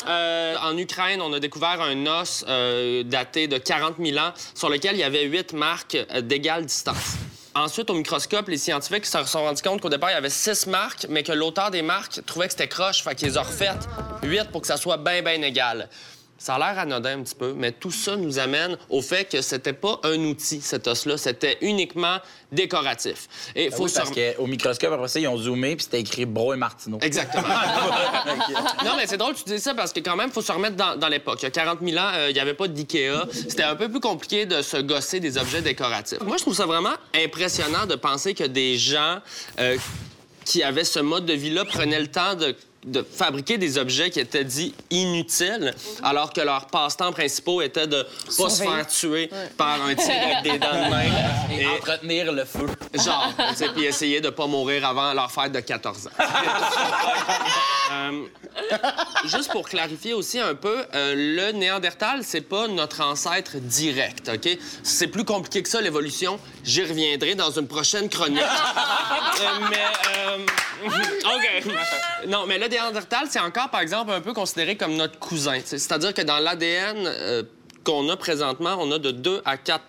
Euh, 0.08 0.56
en 0.62 0.78
Ukraine, 0.78 1.22
on 1.22 1.32
a 1.34 1.40
découvert 1.40 1.82
un 1.82 2.06
os 2.06 2.44
euh, 2.48 3.04
daté 3.04 3.48
de 3.48 3.58
40 3.58 3.96
000 4.00 4.18
ans 4.18 4.32
sur 4.54 4.70
lequel 4.70 4.96
il 4.96 5.00
y 5.00 5.04
avait 5.04 5.24
huit 5.24 5.54
marques 5.54 5.98
d'égale 6.22 6.66
distance. 6.66 7.16
Ensuite, 7.56 7.92
au 7.92 7.94
microscope, 7.94 8.48
les 8.48 8.58
scientifiques 8.58 9.06
se 9.06 9.24
sont 9.26 9.44
rendus 9.44 9.62
compte 9.62 9.80
qu'au 9.80 9.90
départ, 9.90 10.10
il 10.10 10.14
y 10.14 10.18
avait 10.18 10.32
six 10.32 10.66
marques, 10.66 11.06
mais 11.10 11.22
que 11.22 11.32
l'auteur 11.32 11.70
des 11.70 11.84
marques 11.84 12.26
trouvait 12.26 12.48
que 12.48 12.54
c'était 12.54 12.68
croche, 12.68 13.04
fait 13.04 13.14
qu'ils 13.14 13.38
ont 13.38 13.44
refaites 13.44 13.88
huit 14.24 14.50
pour 14.52 14.62
que 14.62 14.68
ça 14.68 14.78
soit 14.78 14.98
bien, 14.98 15.22
bien 15.22 15.40
égal. 15.44 15.88
Ça 16.44 16.56
a 16.56 16.60
l'air 16.60 16.78
anodin 16.78 17.20
un 17.20 17.24
petit 17.24 17.36
peu, 17.36 17.54
mais 17.54 17.72
tout 17.72 17.90
ça 17.90 18.18
nous 18.18 18.38
amène 18.38 18.76
au 18.90 19.02
fait 19.02 19.24
que 19.24 19.42
c'était 19.42 19.72
pas 19.72 20.02
un 20.04 20.20
outil, 20.26 20.60
cet 20.60 20.90
os-là, 20.90 21.16
c'était 21.16 21.58
uniquement 21.62 22.18
décoratif. 22.52 23.30
Et 23.56 23.70
Ben 23.70 23.78
faut 23.78 23.84
oui, 23.86 23.90
se 23.90 23.96
parce 23.96 24.12
qu'au 24.12 24.46
microscope, 24.46 24.92
après 24.92 25.08
ça, 25.08 25.22
ils 25.22 25.28
ont 25.30 25.38
zoomé 25.38 25.78
puis 25.78 25.86
c'était 25.86 26.02
écrit 26.02 26.26
Bro 26.26 26.54
et 26.54 26.58
Martineau. 26.58 27.00
Exactement. 27.02 27.48
non, 28.84 28.98
mais 28.98 29.08
c'est 29.08 29.16
drôle 29.16 29.36
que 29.36 29.40
tu 29.40 29.56
dis 29.56 29.60
ça 29.60 29.74
parce 29.74 29.94
que 29.94 30.02
quand 30.02 30.18
même, 30.18 30.28
il 30.28 30.34
faut 30.34 30.42
se 30.42 30.52
remettre 30.52 30.76
dans, 30.76 30.98
dans 30.98 31.08
l'époque. 31.08 31.40
Il 31.42 31.44
y 31.44 31.48
a 31.48 31.52
40 31.52 31.80
000 31.82 31.98
ans, 31.98 32.12
euh, 32.14 32.30
il 32.30 32.34
n'y 32.34 32.42
avait 32.42 32.56
pas 32.56 32.68
d'IKEA. 32.68 33.26
C'était 33.32 33.64
un 33.64 33.78
peu 33.78 33.88
plus 33.88 34.02
compliqué 34.02 34.46
de 34.46 34.62
se 34.62 34.76
gosser 34.76 35.22
des 35.22 35.38
objets 35.38 35.62
décoratifs. 35.62 36.20
Moi, 36.20 36.36
je 36.36 36.42
trouve 36.42 36.56
ça 36.56 36.66
vraiment 36.66 36.96
impressionnant 37.16 37.86
de 37.86 37.96
penser 37.96 38.34
que 38.34 38.44
des 38.44 38.78
gens 38.78 39.20
euh, 39.62 39.78
qui 40.44 40.62
avaient 40.62 40.84
ce 40.84 41.00
mode 41.00 41.26
de 41.26 41.34
vie-là 41.34 41.64
prenaient 41.64 42.02
le 42.02 42.08
temps 42.08 42.36
de 42.36 42.54
de 42.86 43.04
fabriquer 43.04 43.58
des 43.58 43.78
objets 43.78 44.10
qui 44.10 44.20
étaient 44.20 44.44
dits 44.44 44.74
inutiles, 44.90 45.74
alors 46.02 46.34
que 46.34 46.42
leurs 46.42 46.68
passe-temps 46.68 47.12
principaux 47.12 47.62
étaient 47.62 47.88
de 47.88 48.06
pas 48.38 48.50
se 48.50 48.64
faire 48.64 48.88
tuer 48.88 49.30
par 49.58 49.82
un 49.82 49.96
tigre 49.96 50.12
avec 50.12 50.44
des 50.44 50.60
dents 50.60 50.86
de 50.86 50.90
main. 50.90 51.04
Et 51.52 51.68
entretenir 51.68 52.32
le 52.32 52.46
feu. 52.46 52.68
Genre, 52.94 53.34
tu 53.50 53.56
sais, 53.56 53.70
puis 53.70 53.86
essayer 53.86 54.22
de 54.22 54.30
pas 54.30 54.48
mourir 54.48 54.86
avant 54.86 55.14
leur 55.14 55.32
fête 55.32 55.52
de 55.52 55.60
14 55.60 56.08
ans. 56.08 56.12
Euh, 57.92 58.26
juste 59.26 59.52
pour 59.52 59.68
clarifier 59.68 60.14
aussi 60.14 60.40
un 60.40 60.56
peu, 60.56 60.86
euh, 60.94 61.14
le 61.16 61.52
Néandertal, 61.52 62.22
c'est 62.24 62.42
pas 62.42 62.68
notre 62.68 63.02
ancêtre 63.02 63.58
direct, 63.58 64.30
OK? 64.34 64.58
C'est 64.84 65.08
plus 65.08 65.26
compliqué 65.26 65.64
que 65.64 65.70
ça, 65.70 65.82
l'évolution. 65.82 66.40
J'y 66.64 66.84
reviendrai 66.84 67.36
dans 67.36 67.52
une 67.52 67.68
prochaine 67.68 68.10
chronique. 68.10 68.42
Euh, 69.42 69.68
mais... 69.70 69.78
euh, 70.18 70.38
OK. 71.26 71.74
Non, 72.28 72.46
mais 72.46 72.60
le 72.60 72.68
Néandertal, 72.68 73.28
c'est 73.30 73.40
encore, 73.40 73.70
par 73.70 73.82
exemple, 73.82 74.12
un 74.12 74.22
peu 74.22 74.32
considéré 74.32 74.78
comme 74.78 74.96
notre 74.96 75.18
cousin. 75.18 75.60
C'est-à-dire 75.66 76.14
que 76.14 76.22
dans 76.22 76.38
l'ADN... 76.38 77.46
qu'on 77.84 78.08
a 78.10 78.18
présentement, 78.18 78.76
on 78.80 78.92
a 78.92 79.00
de 79.00 79.12
2 79.12 79.42
à 79.46 79.58
4 79.58 79.84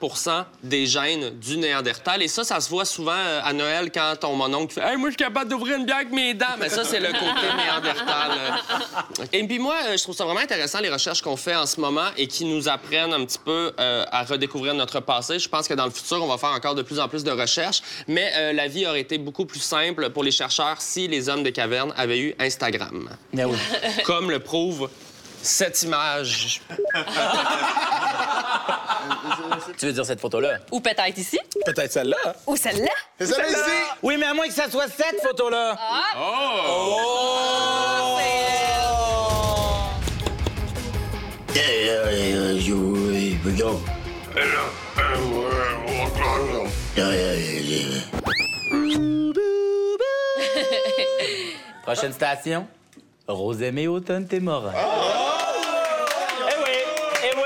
des 0.63 0.87
gènes 0.87 1.31
du 1.39 1.57
Néandertal. 1.57 2.23
Et 2.23 2.29
ça, 2.29 2.45
ça 2.45 2.61
se 2.61 2.69
voit 2.69 2.85
souvent 2.85 3.13
euh, 3.15 3.41
à 3.45 3.53
Noël 3.53 3.91
quand 3.93 4.15
ton 4.21 4.35
mon 4.35 4.53
oncle 4.55 4.75
fait 4.75 4.81
Hey, 4.83 4.97
moi, 4.97 5.09
je 5.11 5.13
suis 5.13 5.25
capable 5.25 5.51
d'ouvrir 5.51 5.77
une 5.77 5.85
bière 5.87 5.97
avec 5.99 6.13
mes 6.13 6.35
dents. 6.35 6.57
Mais 6.59 6.69
ça, 6.69 6.85
c'est 6.85 7.01
le 7.01 7.09
côté 7.09 7.25
Néandertal. 7.57 8.31
euh. 8.33 9.25
Et 9.33 9.47
puis 9.47 9.59
moi, 9.59 9.77
euh, 9.87 9.97
je 9.97 10.03
trouve 10.03 10.15
ça 10.17 10.25
vraiment 10.25 10.41
intéressant, 10.41 10.81
les 10.81 10.91
recherches 10.91 11.23
qu'on 11.23 11.37
fait 11.37 11.55
en 11.55 11.67
ce 11.67 11.81
moment 11.81 12.09
et 12.17 12.27
qui 12.27 12.45
nous 12.45 12.69
apprennent 12.69 13.13
un 13.13 13.25
petit 13.25 13.39
peu 13.39 13.73
euh, 13.79 14.05
à 14.11 14.25
redécouvrir 14.25 14.75
notre 14.75 15.01
passé. 15.01 15.39
Je 15.39 15.49
pense 15.49 15.69
que 15.69 15.75
dans 15.75 15.85
le 15.85 15.91
futur, 15.91 16.23
on 16.23 16.27
va 16.27 16.39
faire 16.39 16.51
encore 16.51 16.75
de 16.75 16.83
plus 16.83 16.99
en 16.99 17.09
plus 17.09 17.25
de 17.25 17.31
recherches. 17.31 17.83
Mais 18.09 18.31
euh, 18.37 18.53
la 18.53 18.69
vie 18.69 18.87
aurait 18.87 19.01
été 19.01 19.19
beaucoup 19.19 19.47
plus 19.47 19.61
simple 19.61 20.11
pour 20.11 20.25
les 20.25 20.31
chercheurs 20.31 20.81
si 20.81 21.09
les 21.09 21.29
hommes 21.29 21.43
de 21.43 21.51
caverne 21.51 21.93
avaient 21.97 22.19
eu 22.21 22.35
Instagram. 22.39 23.09
Ben 23.33 23.47
oui. 23.47 23.57
Comme 24.05 24.31
le 24.31 24.41
prouve 24.41 24.89
cette 25.45 25.83
image. 25.83 26.61
Tu 29.79 29.87
veux 29.87 29.93
dire 29.93 30.07
cette 30.07 30.21
photo-là? 30.21 30.59
Ou 30.71 30.81
peut-être 30.81 31.19
ici. 31.19 31.39
Peut-être 31.67 31.93
celle-là. 31.93 32.35
Ou 32.47 32.57
celle-là. 32.57 32.91
C'est 33.19 33.27
ça, 33.27 33.47
ici! 33.47 33.59
Oui, 34.03 34.17
mais 34.19 34.27
à 34.27 34.35
moins 34.35 34.47
que 34.47 34.53
ça 34.55 34.71
soit 34.71 34.87
cette 34.89 35.21
photo-là. 35.23 35.77
Prochaine 51.83 52.13
station, 52.13 52.67
Rosemée 53.29 53.89
Automne 53.89 54.27
Témorin. 54.27 54.73
Eh 54.75 56.55
oui! 56.65 56.71
Eh 57.23 57.37
oui! 57.37 57.43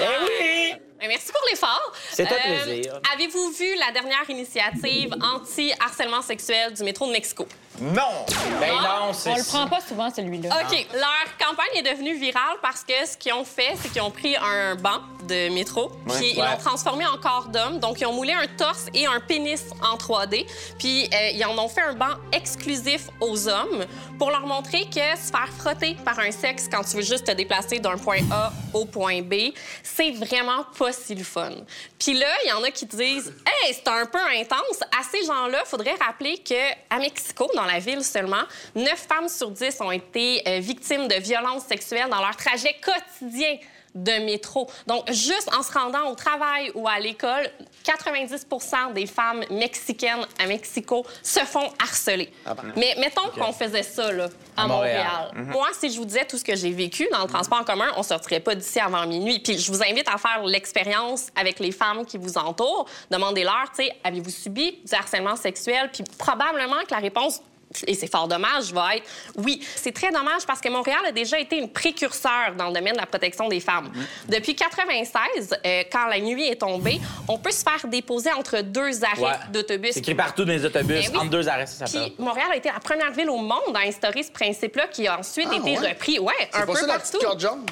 Eh 0.00 0.04
oui! 0.22 0.74
Ben, 1.00 1.08
Merci 1.08 1.32
pour 1.32 1.42
l'effort. 1.50 1.92
C'est 2.14 2.28
un 2.30 2.62
plaisir. 2.64 3.00
Avez-vous 3.14 3.50
vu 3.50 3.74
la 3.78 3.92
dernière 3.92 4.28
initiative 4.28 5.14
anti-harcèlement 5.20 6.22
sexuel 6.22 6.72
du 6.72 6.82
métro 6.84 7.06
de 7.06 7.12
Mexico? 7.12 7.46
Non! 7.80 8.24
Ben 8.60 8.72
non, 8.72 9.12
c'est 9.12 9.30
On 9.30 9.36
le 9.36 9.44
prend 9.44 9.66
pas 9.66 9.80
souvent, 9.80 10.10
celui-là. 10.10 10.48
OK. 10.62 10.86
Leur 10.92 11.48
campagne 11.48 11.76
est 11.76 11.82
devenue 11.82 12.14
virale 12.14 12.56
parce 12.62 12.84
que 12.84 12.92
ce 13.06 13.16
qu'ils 13.16 13.32
ont 13.32 13.44
fait, 13.44 13.74
c'est 13.80 13.90
qu'ils 13.90 14.02
ont 14.02 14.10
pris 14.10 14.36
un 14.36 14.76
banc 14.76 15.00
de 15.26 15.48
métro, 15.48 15.90
puis 16.06 16.34
ils 16.36 16.38
l'ont 16.38 16.56
transformé 16.58 17.06
en 17.06 17.16
corps 17.16 17.48
d'homme. 17.48 17.80
Donc, 17.80 18.00
ils 18.00 18.06
ont 18.06 18.12
moulé 18.12 18.32
un 18.32 18.46
torse 18.46 18.86
et 18.94 19.06
un 19.06 19.20
pénis 19.20 19.64
en 19.82 19.96
3D. 19.96 20.46
Puis, 20.78 21.04
euh, 21.12 21.30
ils 21.32 21.44
en 21.44 21.58
ont 21.58 21.68
fait 21.68 21.80
un 21.80 21.94
banc 21.94 22.14
exclusif 22.32 23.08
aux 23.20 23.48
hommes 23.48 23.84
pour 24.18 24.30
leur 24.30 24.46
montrer 24.46 24.84
que 24.84 25.16
se 25.18 25.30
faire 25.30 25.48
frotter 25.58 25.96
par 26.04 26.18
un 26.18 26.30
sexe 26.30 26.68
quand 26.70 26.84
tu 26.84 26.96
veux 26.96 27.02
juste 27.02 27.26
te 27.26 27.32
déplacer 27.32 27.78
d'un 27.80 27.96
point 27.96 28.20
A 28.30 28.52
au 28.72 28.84
point 28.84 29.22
B, 29.22 29.52
c'est 29.82 30.10
vraiment 30.12 30.64
pas 30.78 30.92
si 30.92 31.14
le 31.14 31.24
fun. 31.24 31.50
Puis 31.98 32.18
là, 32.18 32.26
il 32.44 32.48
y 32.50 32.52
en 32.52 32.62
a 32.62 32.70
qui 32.70 32.86
disent 32.86 33.32
Hey, 33.46 33.74
c'est 33.74 33.88
un 33.88 34.06
peu 34.06 34.18
intense. 34.38 34.80
À 34.98 35.02
ces 35.10 35.24
gens-là, 35.26 35.62
il 35.64 35.68
faudrait 35.68 35.96
rappeler 36.00 36.38
qu'à 36.38 36.98
Mexico, 36.98 37.50
dans 37.54 37.63
la 37.66 37.78
ville 37.78 38.04
seulement, 38.04 38.42
9 38.74 38.94
femmes 38.94 39.28
sur 39.28 39.50
10 39.50 39.80
ont 39.80 39.92
été 39.92 40.42
euh, 40.46 40.58
victimes 40.60 41.08
de 41.08 41.16
violences 41.16 41.64
sexuelles 41.64 42.08
dans 42.10 42.20
leur 42.20 42.36
trajet 42.36 42.76
quotidien 42.82 43.56
de 43.94 44.24
métro. 44.24 44.68
Donc, 44.86 45.10
juste 45.12 45.48
en 45.56 45.62
se 45.62 45.72
rendant 45.72 46.10
au 46.10 46.14
travail 46.14 46.70
ou 46.74 46.88
à 46.88 46.98
l'école, 46.98 47.48
90% 47.84 48.92
des 48.92 49.06
femmes 49.06 49.44
mexicaines 49.50 50.26
à 50.38 50.46
Mexico 50.46 51.06
se 51.22 51.40
font 51.40 51.70
harceler. 51.80 52.32
Mais 52.76 52.96
mettons 52.98 53.28
qu'on 53.38 53.52
faisait 53.52 53.82
ça 53.82 54.10
là, 54.10 54.28
à, 54.56 54.64
À 54.64 54.66
Montréal. 54.66 55.06
Montréal. 55.34 55.52
Moi, 55.52 55.68
si 55.78 55.90
je 55.90 55.98
vous 55.98 56.04
disais 56.04 56.24
tout 56.24 56.38
ce 56.38 56.44
que 56.44 56.56
j'ai 56.56 56.72
vécu 56.72 57.06
dans 57.12 57.22
le 57.22 57.28
transport 57.28 57.60
en 57.60 57.64
commun, 57.64 57.88
on 57.96 58.02
sortirait 58.02 58.40
pas 58.40 58.54
d'ici 58.54 58.80
avant 58.80 59.06
minuit. 59.06 59.38
Puis 59.38 59.58
je 59.58 59.70
vous 59.70 59.82
invite 59.82 60.08
à 60.08 60.18
faire 60.18 60.42
l'expérience 60.44 61.28
avec 61.36 61.60
les 61.60 61.70
femmes 61.70 62.04
qui 62.04 62.18
vous 62.18 62.36
entourent. 62.36 62.86
Demandez-leur, 63.10 63.70
tu 63.76 63.84
sais, 63.84 63.92
avez-vous 64.02 64.30
subi 64.30 64.80
du 64.84 64.94
harcèlement 64.94 65.36
sexuel? 65.36 65.90
Puis 65.92 66.02
probablement 66.18 66.80
que 66.88 66.92
la 66.92 67.00
réponse 67.00 67.40
et 67.86 67.94
c'est 67.94 68.10
fort 68.10 68.28
dommage, 68.28 68.72
va 68.72 68.96
être 68.96 69.04
oui. 69.36 69.60
C'est 69.76 69.92
très 69.92 70.10
dommage 70.12 70.46
parce 70.46 70.60
que 70.60 70.68
Montréal 70.68 71.00
a 71.06 71.12
déjà 71.12 71.38
été 71.38 71.56
une 71.58 71.68
précurseur 71.70 72.54
dans 72.56 72.68
le 72.68 72.74
domaine 72.74 72.94
de 72.94 73.00
la 73.00 73.06
protection 73.06 73.48
des 73.48 73.60
femmes. 73.60 73.90
Depuis 74.28 74.54
96, 74.54 75.54
euh, 75.64 75.82
quand 75.90 76.06
la 76.06 76.20
nuit 76.20 76.48
est 76.48 76.60
tombée, 76.60 77.00
on 77.28 77.38
peut 77.38 77.50
se 77.50 77.62
faire 77.62 77.86
déposer 77.88 78.32
entre 78.32 78.60
deux 78.60 79.04
arrêts 79.04 79.22
Ouais. 79.22 79.38
d'autobus. 79.50 79.92
C'est 79.92 80.00
écrit 80.00 80.14
partout 80.14 80.44
dans 80.44 80.52
les 80.52 80.64
autobus, 80.64 81.06
Ben 81.06 81.10
oui. 81.12 81.18
entre 81.18 81.30
deux 81.30 81.48
arrêts, 81.48 81.66
ça 81.66 81.86
s'appelle. 81.86 82.12
Puis 82.12 82.24
Montréal 82.24 82.48
a 82.52 82.56
été 82.56 82.68
la 82.70 82.80
première 82.80 83.10
ville 83.12 83.30
au 83.30 83.38
monde 83.38 83.74
à 83.74 83.80
instaurer 83.86 84.22
ce 84.22 84.30
principe-là 84.30 84.86
qui 84.88 85.06
a 85.06 85.18
ensuite 85.18 85.48
Ah, 85.50 85.56
été 85.56 85.78
ouais? 85.78 85.88
repris, 85.90 86.18
ouais, 86.18 86.32
C'est 86.52 86.56
un 86.58 86.66
pas 86.66 86.72
peu 86.72 86.78
ça 86.78 86.86
la 86.86 86.94
partout. 86.98 87.18
jaune? 87.38 87.64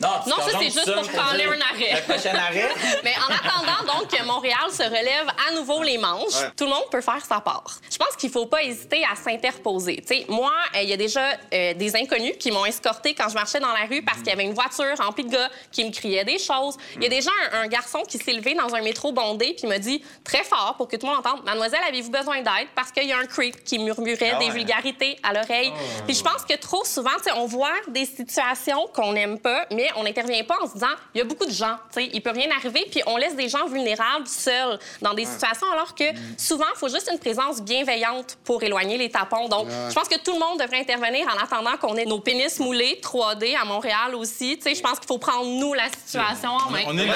Non, 0.00 0.08
Non, 0.28 0.36
ça, 0.36 0.56
c'est 0.60 0.66
juste 0.66 0.94
pour 0.94 1.10
caler 1.10 1.42
un 1.44 1.60
arrêt. 1.60 2.00
Le 2.06 2.12
prochain 2.12 2.32
arrêt. 2.36 2.68
Mais 3.02 3.14
en 3.16 3.34
attendant, 3.34 3.92
donc, 3.98 4.08
que 4.08 4.22
Montréal 4.24 4.70
se 4.70 4.84
relève 4.84 5.26
à 5.48 5.52
nouveau 5.52 5.82
les 5.82 5.98
manches, 5.98 6.34
Ouais. 6.40 6.50
tout 6.56 6.64
le 6.64 6.70
monde 6.70 6.84
peut 6.90 7.00
faire 7.00 7.24
sa 7.24 7.40
part. 7.40 7.78
Je 7.90 7.96
pense 7.96 8.14
qu'il 8.16 8.30
faut 8.30 8.46
pas 8.46 8.62
hésiter 8.62 9.02
à 9.10 9.16
s'interposer. 9.16 10.02
Moi, 10.28 10.52
euh, 10.74 10.82
il 10.82 10.88
y 10.88 10.92
a 10.92 10.96
déjà 10.96 11.22
euh, 11.52 11.74
des 11.74 11.96
inconnus 11.96 12.34
qui 12.38 12.50
m'ont 12.50 12.64
escorté 12.64 13.14
quand 13.14 13.28
je 13.28 13.34
marchais 13.34 13.60
dans 13.60 13.72
la 13.72 13.86
rue 13.88 14.02
parce 14.02 14.18
qu'il 14.18 14.28
y 14.28 14.32
avait 14.32 14.44
une 14.44 14.54
voiture 14.54 14.96
remplie 14.98 15.24
de 15.24 15.30
gars 15.30 15.48
qui 15.72 15.84
me 15.84 15.90
criaient 15.90 16.24
des 16.24 16.38
choses. 16.38 16.76
Il 16.96 17.02
y 17.02 17.06
a 17.06 17.08
déjà 17.08 17.30
un, 17.52 17.62
un 17.62 17.66
garçon 17.68 18.02
qui 18.08 18.18
s'est 18.18 18.32
levé 18.32 18.54
dans 18.54 18.74
un 18.74 18.82
métro 18.82 19.12
bondé 19.12 19.54
puis 19.58 19.66
m'a 19.68 19.78
dit 19.78 20.02
très 20.24 20.44
fort 20.44 20.74
pour 20.76 20.88
que 20.88 20.96
tout 20.96 21.06
le 21.06 21.12
monde 21.14 21.26
entende 21.26 21.44
Mademoiselle, 21.44 21.80
avez-vous 21.88 22.10
besoin 22.10 22.36
d'aide 22.42 22.68
Parce 22.74 22.90
qu'il 22.92 23.04
y 23.06 23.12
a 23.12 23.18
un 23.18 23.26
creep 23.26 23.64
qui 23.64 23.78
murmurait 23.78 24.32
Ah 24.34 24.38
des 24.38 24.46
ouais. 24.46 24.50
vulgarités 24.52 25.16
à 25.22 25.32
l'oreille. 25.32 25.72
Puis 26.06 26.14
je 26.14 26.22
pense 26.22 26.44
que 26.44 26.54
trop 26.56 26.84
souvent, 26.84 27.10
on 27.36 27.46
voit 27.46 27.68
des 27.88 28.04
situations 28.04 28.86
qu'on 28.94 29.12
n'aime 29.12 29.38
pas, 29.38 29.66
mais 29.72 29.88
on 29.96 30.04
n'intervient 30.04 30.44
pas 30.44 30.56
en 30.62 30.66
se 30.66 30.74
disant 30.74 30.86
il 31.14 31.18
y 31.18 31.20
a 31.20 31.24
beaucoup 31.24 31.46
de 31.46 31.52
gens, 31.52 31.76
tu 31.92 32.02
sais, 32.02 32.10
il 32.12 32.20
peut 32.22 32.30
rien 32.30 32.48
arriver, 32.56 32.86
puis 32.90 33.02
on 33.06 33.16
laisse 33.16 33.34
des 33.36 33.48
gens 33.48 33.66
vulnérables 33.66 34.26
seuls 34.26 34.78
dans 35.02 35.14
des 35.14 35.24
alors 35.72 35.94
que 35.94 36.04
souvent, 36.36 36.64
il 36.74 36.78
faut 36.78 36.88
juste 36.88 37.08
une 37.12 37.18
présence 37.18 37.60
bienveillante 37.62 38.38
pour 38.44 38.62
éloigner 38.62 38.98
les 38.98 39.10
tapons. 39.10 39.48
Donc, 39.48 39.68
je 39.88 39.94
pense 39.94 40.08
que 40.08 40.18
tout 40.18 40.32
le 40.32 40.38
monde 40.38 40.58
devrait 40.60 40.80
intervenir 40.80 41.26
en 41.28 41.42
attendant 41.42 41.76
qu'on 41.80 41.96
ait 41.96 42.04
nos 42.04 42.20
pénis 42.20 42.58
moulés 42.60 43.00
3D 43.02 43.56
à 43.60 43.64
Montréal 43.64 44.14
aussi. 44.14 44.56
Tu 44.58 44.62
sais, 44.70 44.74
je 44.74 44.82
pense 44.82 44.98
qu'il 44.98 45.08
faut 45.08 45.18
prendre 45.18 45.46
nous 45.46 45.74
la 45.74 45.88
situation 45.88 46.50
en 46.50 46.70
main. 46.70 46.80
On 46.86 46.96
est 46.98 47.08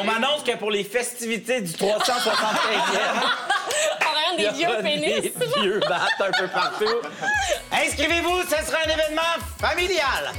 on 0.00 0.04
m'annonce 0.04 0.42
que 0.44 0.56
pour 0.56 0.70
les 0.70 0.84
festivités 0.84 1.60
du 1.60 1.72
375e, 1.72 1.84
On 4.34 4.36
il 4.38 4.44
y 4.44 4.46
regarde 4.48 4.56
des 4.56 4.66
aura 4.66 4.80
vieux 4.80 4.82
pénis. 4.82 5.22
des 5.34 5.60
vieux 5.60 5.80
battes 5.88 6.20
un 6.20 6.30
peu 6.38 6.48
partout. 6.48 6.98
Inscrivez-vous, 7.72 8.42
ce 8.42 8.66
sera 8.66 8.78
un 8.86 8.90
événement 8.90 9.22
familial. 9.60 10.32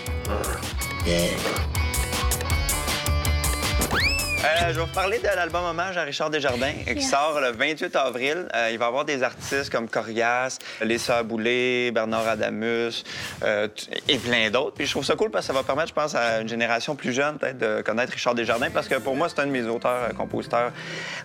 Euh, 4.42 4.68
je 4.72 4.74
vais 4.74 4.80
vous 4.80 4.94
parler 4.94 5.18
de 5.18 5.24
l'album 5.24 5.62
Hommage 5.64 5.98
à 5.98 6.02
Richard 6.02 6.30
Desjardins 6.30 6.72
euh, 6.88 6.94
qui 6.94 7.02
sort 7.02 7.38
le 7.40 7.50
28 7.50 7.94
avril. 7.96 8.48
Euh, 8.54 8.70
il 8.72 8.78
va 8.78 8.86
y 8.86 8.88
avoir 8.88 9.04
des 9.04 9.22
artistes 9.22 9.70
comme 9.70 9.86
Corias, 9.86 10.56
Les 10.80 10.96
Sœurs 10.96 11.24
Boulay, 11.24 11.90
Bernard 11.90 12.26
Adamus 12.26 13.04
euh, 13.42 13.68
et 14.08 14.16
plein 14.16 14.48
d'autres. 14.50 14.76
Puis 14.76 14.86
je 14.86 14.92
trouve 14.92 15.04
ça 15.04 15.14
cool 15.14 15.30
parce 15.30 15.46
que 15.46 15.52
ça 15.52 15.58
va 15.58 15.62
permettre, 15.62 15.88
je 15.88 15.94
pense, 15.94 16.14
à 16.14 16.40
une 16.40 16.48
génération 16.48 16.96
plus 16.96 17.12
jeune 17.12 17.36
peut-être 17.38 17.58
de 17.58 17.82
connaître 17.82 18.12
Richard 18.12 18.34
Desjardins 18.34 18.70
parce 18.70 18.88
que 18.88 18.94
pour 18.94 19.14
moi, 19.14 19.28
c'est 19.28 19.40
un 19.40 19.46
de 19.46 19.52
mes 19.52 19.64
auteurs, 19.64 20.08
compositeurs, 20.16 20.72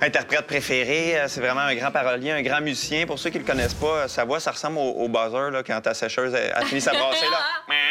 interprètes 0.02 0.46
préférés. 0.46 1.16
C'est 1.28 1.42
vraiment 1.42 1.62
un 1.62 1.76
grand 1.76 1.92
parolier, 1.92 2.32
un 2.32 2.42
grand 2.42 2.60
musicien. 2.60 3.06
Pour 3.06 3.18
ceux 3.18 3.30
qui 3.30 3.40
le 3.40 3.46
connaissent 3.46 3.76
pas, 3.76 4.10
sa 4.10 4.26
voix, 4.26 4.42
ça 4.42 4.52
ressemble 4.52 4.78
au, 4.78 4.92
au 4.92 5.08
buzzer 5.08 5.52
là, 5.52 5.64
quand 5.64 5.80
ta 5.80 5.94
sécheuse 5.94 6.34
elle 6.36 6.66
finit 6.66 6.82
sa 6.82 6.92
brasser. 6.92 7.26
Là. 7.32 7.40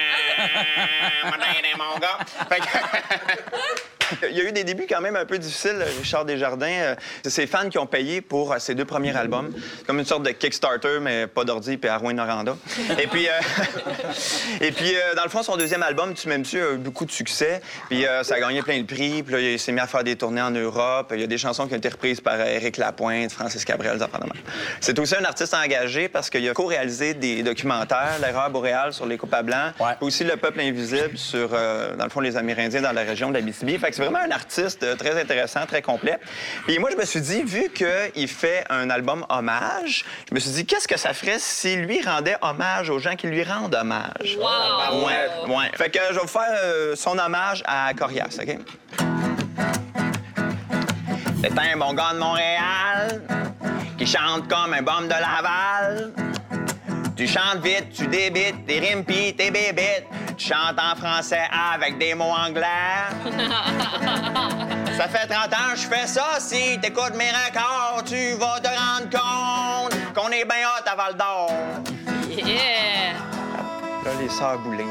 mon 1.77 1.99
gars. 1.99 2.19
Fait 2.49 2.61
que- 2.61 3.94
Il 4.31 4.37
y 4.37 4.41
a 4.41 4.45
eu 4.45 4.53
des 4.53 4.65
débuts 4.65 4.87
quand 4.89 5.01
même 5.01 5.17
un 5.17 5.25
peu 5.25 5.39
difficiles, 5.39 5.85
Richard 5.99 6.25
Desjardins. 6.25 6.67
Euh, 6.67 6.95
C'est 7.23 7.31
ses 7.31 7.47
fans 7.47 7.69
qui 7.69 7.79
ont 7.79 7.87
payé 7.87 8.21
pour 8.21 8.53
euh, 8.53 8.59
ses 8.59 8.75
deux 8.75 8.85
premiers 8.85 9.17
albums. 9.17 9.51
Comme 9.87 9.99
une 9.99 10.05
sorte 10.05 10.23
de 10.25 10.31
Kickstarter, 10.31 10.99
mais 11.01 11.27
pas 11.27 11.45
d'ordi 11.45 11.77
puis 11.77 11.89
Arwin 11.89 12.15
Noranda. 12.17 12.57
Et 13.01 13.07
puis, 13.07 13.29
euh, 13.29 13.31
et 14.61 14.73
puis 14.73 14.95
euh, 14.95 15.15
dans 15.15 15.25
le 15.25 15.31
fond, 15.31 15.43
son 15.43 15.57
deuxième 15.57 15.83
album, 15.83 16.15
Tu 16.15 16.29
m'aimes-tu, 16.29 16.61
a 16.61 16.73
eu 16.73 16.77
beaucoup 16.77 17.05
de 17.05 17.11
succès. 17.13 17.61
Puis 17.89 18.07
euh, 18.07 18.23
ça 18.23 18.37
a 18.37 18.41
gagné 18.41 18.63
plein 18.63 18.81
de 18.81 18.87
prix. 18.87 19.23
Puis 19.23 19.35
là, 19.35 19.41
il 19.41 19.59
s'est 19.59 19.73
mis 19.73 19.81
à 19.81 19.87
faire 19.87 20.05
des 20.05 20.17
tournées 20.17 20.43
en 20.43 20.51
Europe. 20.51 21.13
Il 21.15 21.21
y 21.21 21.25
a 21.25 21.27
des 21.27 21.39
chansons 21.39 21.67
qui 21.67 21.75
ont 21.75 21.79
été 21.79 21.89
reprises 21.89 22.21
par 22.21 22.35
euh, 22.35 22.45
Éric 22.45 22.77
Lapointe, 22.77 23.33
Francis 23.33 23.65
Cabrel. 23.65 23.99
C'est 24.81 24.99
aussi 24.99 25.15
un 25.17 25.25
artiste 25.25 25.55
engagé 25.55 26.09
parce 26.09 26.31
qu'il 26.31 26.49
a 26.49 26.53
co-réalisé 26.53 27.15
des 27.15 27.43
documentaires, 27.43 28.19
L'erreur 28.21 28.51
boréale 28.51 28.93
sur 28.93 29.07
les 29.07 29.17
coupes 29.17 29.35
à 29.35 29.43
blanc, 29.43 29.73
aussi 30.01 30.25
Le 30.25 30.37
peuple 30.37 30.61
invisible 30.61 31.17
sur, 31.17 31.51
euh, 31.53 31.95
dans 31.97 32.05
le 32.05 32.11
fond, 32.11 32.21
les 32.21 32.37
Amérindiens 32.37 32.83
dans 32.83 32.93
la 32.93 33.03
région 33.03 33.29
de 33.29 33.35
l'Abitibi. 33.35 33.79
Fait 33.79 33.91
c'est 33.95 34.03
vraiment 34.03 34.19
un 34.19 34.31
artiste 34.33 34.83
euh, 34.83 34.97
très 34.97 35.21
intéressant, 35.21 35.67
très 35.67 35.81
complet. 35.81 36.19
Puis 36.67 36.79
moi, 36.81 36.91
je 36.91 36.97
me 36.97 37.05
suis 37.05 37.21
dit, 37.21 37.43
vu 37.43 37.71
qu'il 37.71 38.29
fait 38.29 38.65
un 38.69 38.91
album 38.91 39.25
hommage, 39.29 40.05
je 40.29 40.35
me 40.35 40.41
suis 40.41 40.51
dit, 40.51 40.67
qu'est-ce 40.67 40.89
que 40.89 40.97
ça 40.97 41.15
ferait 41.15 41.39
si 41.39 41.77
lui 41.77 42.03
rendait 42.03 42.37
hommage 42.43 42.91
aux 42.91 42.99
gens 42.99 43.15
qui 43.15 43.29
lui 43.29 43.45
rendent 43.45 43.75
hommage? 43.75 44.37
Wow! 44.37 45.07
Ouais, 45.07 45.55
ouais. 45.55 45.71
Fait 45.77 45.91
que 45.91 46.01
je 46.11 46.15
vais 46.15 46.21
vous 46.21 46.27
faire 46.27 46.59
euh, 46.65 46.97
son 46.97 47.17
hommage 47.19 47.63
à 47.67 47.93
Corias, 47.95 48.37
OK? 48.43 48.59
C'est 51.41 51.59
un 51.59 51.77
bon 51.77 51.93
gars 51.93 52.15
de 52.15 52.19
Montréal 52.19 53.23
qui 53.97 54.07
chante 54.07 54.49
comme 54.49 54.73
un 54.73 54.83
bum 54.83 55.05
de 55.05 55.11
Laval. 55.11 56.13
Tu 57.17 57.29
chantes 57.29 57.63
vite, 57.63 57.91
tu 57.95 58.09
débites, 58.09 58.67
tes 58.67 58.81
rimes 58.81 59.05
pis 59.05 59.37
tes 59.37 59.53
bébites. 59.53 60.07
Tu 60.37 60.49
chantes 60.49 60.79
en 60.79 60.97
français 60.97 61.49
avec 61.73 61.99
des 61.99 62.15
mots 62.15 62.33
anglais. 62.33 62.67
Ça 64.97 65.09
fait 65.09 65.27
30 65.27 65.53
ans 65.53 65.73
que 65.73 65.79
je 65.79 65.87
fais 65.87 66.07
ça. 66.07 66.39
Si 66.39 66.79
t'écoutes 66.81 67.15
mes 67.17 67.31
records, 67.31 68.03
tu 68.05 68.33
vas 68.35 68.59
te 68.61 68.69
rendre 68.69 69.11
compte 69.11 70.15
qu'on 70.15 70.31
est 70.31 70.45
bien 70.45 70.67
hot 70.67 70.89
à 70.89 70.95
Val 70.97 71.17
d'Or. 71.17 71.53
Yeah! 72.31 73.15
Là, 74.05 74.11
les 74.21 74.29
sœurs 74.29 74.59
Boulay. 74.59 74.87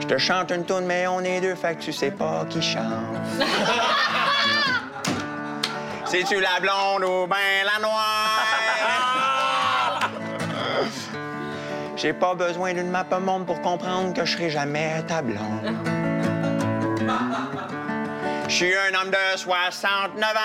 Je 0.00 0.06
te 0.06 0.18
chante 0.18 0.50
une 0.50 0.64
tourne, 0.64 0.84
mais 0.84 1.06
on 1.06 1.20
est 1.20 1.40
deux, 1.40 1.54
fait 1.54 1.76
que 1.76 1.82
tu 1.82 1.92
sais 1.92 2.10
pas 2.10 2.44
qui 2.48 2.60
chante. 2.62 2.82
C'est-tu 6.04 6.40
la 6.40 6.60
blonde 6.60 7.04
ou 7.04 7.26
ben 7.26 7.64
la 7.64 7.80
noire? 7.80 8.23
J'ai 12.04 12.12
pas 12.12 12.34
besoin 12.34 12.74
d'une 12.74 12.90
map 12.90 13.06
monde 13.18 13.46
pour 13.46 13.62
comprendre 13.62 14.12
que 14.12 14.26
je 14.26 14.32
serai 14.36 14.50
jamais 14.50 15.02
ta 15.08 15.22
blonde. 15.22 15.74
Je 18.46 18.54
suis 18.54 18.74
un 18.74 18.92
homme 19.00 19.08
de 19.10 19.38
69 19.38 20.36
ans. 20.36 20.40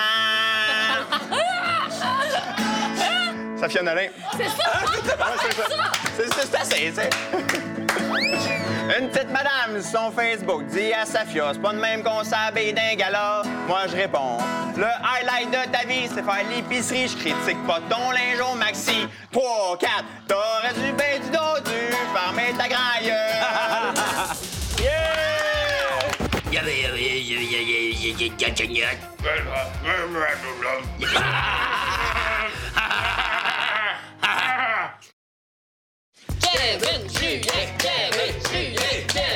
Safia 3.60 3.84
Nolin. 3.84 4.08
C'est 4.38 4.48
ça! 4.48 4.72
c'est 4.96 5.06
ça. 5.06 5.18
C'est 6.16 6.34
c'est- 6.34 6.64
c'est 6.64 6.92
sais. 6.94 7.10
Une 8.98 9.10
petite 9.10 9.30
madame 9.30 9.82
sur 9.82 10.00
son 10.00 10.12
Facebook 10.12 10.66
dit 10.68 10.94
à 10.94 11.06
Safia, 11.06 11.52
c'est 11.54 11.62
pas 11.62 11.74
de 11.74 11.80
même 11.80 12.04
qu'on 12.04 12.24
s'habille 12.24 12.74
d'un 12.74 12.96
gala. 12.96 13.44
Moi, 13.68 13.82
je 13.88 13.96
réponds, 13.98 14.38
le 14.78 14.86
highlight 14.86 15.52
de 15.52 15.72
ta 15.72 15.86
vie, 15.86 16.08
c'est 16.08 16.24
faire 16.24 16.44
l'épicerie. 16.50 17.08
Je 17.08 17.18
critique 17.18 17.68
pas 17.68 17.80
ton 17.90 18.12
linge 18.12 18.40
au 18.52 18.56
maxi. 18.56 19.08
3, 19.32 19.78
4, 19.78 19.92
t'aurais 20.28 20.74
dû 20.74 20.92
Kevin! 36.40 37.08
Kevin! 37.08 37.50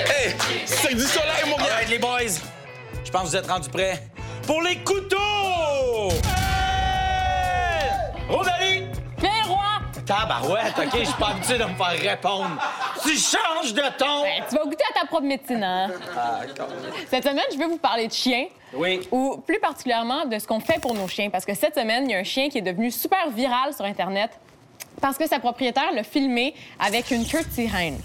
Hey, 0.10 0.36
c'est 0.66 0.94
du 0.96 1.02
soleil, 1.02 1.44
mon 1.48 1.58
gars! 1.58 1.84
les 1.90 2.00
boys, 2.00 2.40
je 3.04 3.12
pense 3.12 3.24
que 3.24 3.28
vous 3.28 3.36
êtes 3.36 3.48
rendus 3.48 3.70
prêts 3.70 4.08
pour 4.48 4.62
les 4.62 4.78
couteaux! 4.84 6.10
Hey! 6.26 7.92
Rosalie! 8.28 8.88
Pierre 9.18 9.48
Roy! 9.48 9.82
Tabarouette, 10.06 10.74
OK, 10.78 11.00
je 11.00 11.06
suis 11.06 11.14
pas 11.14 11.30
habitué 11.30 11.58
de 11.58 11.66
me 11.66 11.76
faire 11.76 12.12
répondre 12.12 12.58
tu 13.04 13.18
changes 13.18 13.74
de 13.74 13.98
ton! 13.98 14.24
Ben, 14.24 14.44
tu 14.50 14.56
vas 14.56 14.64
goûter 14.64 14.84
à 14.92 15.00
ta 15.00 15.06
propre 15.08 15.24
médecine, 15.24 15.64
hein? 15.64 15.92
Ah, 16.18 16.42
cette 17.10 17.24
semaine, 17.24 17.46
je 17.52 17.58
vais 17.58 17.68
vous 17.68 17.78
parler 17.78 18.08
de 18.08 18.14
chiens. 18.14 18.48
Oui. 18.74 19.02
Ou 19.12 19.38
plus 19.38 19.60
particulièrement 19.60 20.26
de 20.26 20.40
ce 20.40 20.48
qu'on 20.48 20.60
fait 20.60 20.82
pour 20.82 20.94
nos 20.94 21.08
chiens. 21.08 21.30
Parce 21.30 21.46
que 21.46 21.54
cette 21.54 21.76
semaine, 21.76 22.10
il 22.10 22.12
y 22.12 22.16
a 22.16 22.20
un 22.20 22.24
chien 22.24 22.50
qui 22.50 22.58
est 22.58 22.64
devenu 22.64 22.90
super 22.92 23.30
viral 23.30 23.74
sur 23.74 23.86
Internet 23.86 24.32
parce 25.02 25.18
que 25.18 25.28
sa 25.28 25.40
propriétaire 25.40 25.92
l'a 25.94 26.04
filmé 26.04 26.54
avec 26.80 27.12
une 27.12 27.26
queue 27.28 27.44
de 27.44 27.52
sirène. 27.52 28.00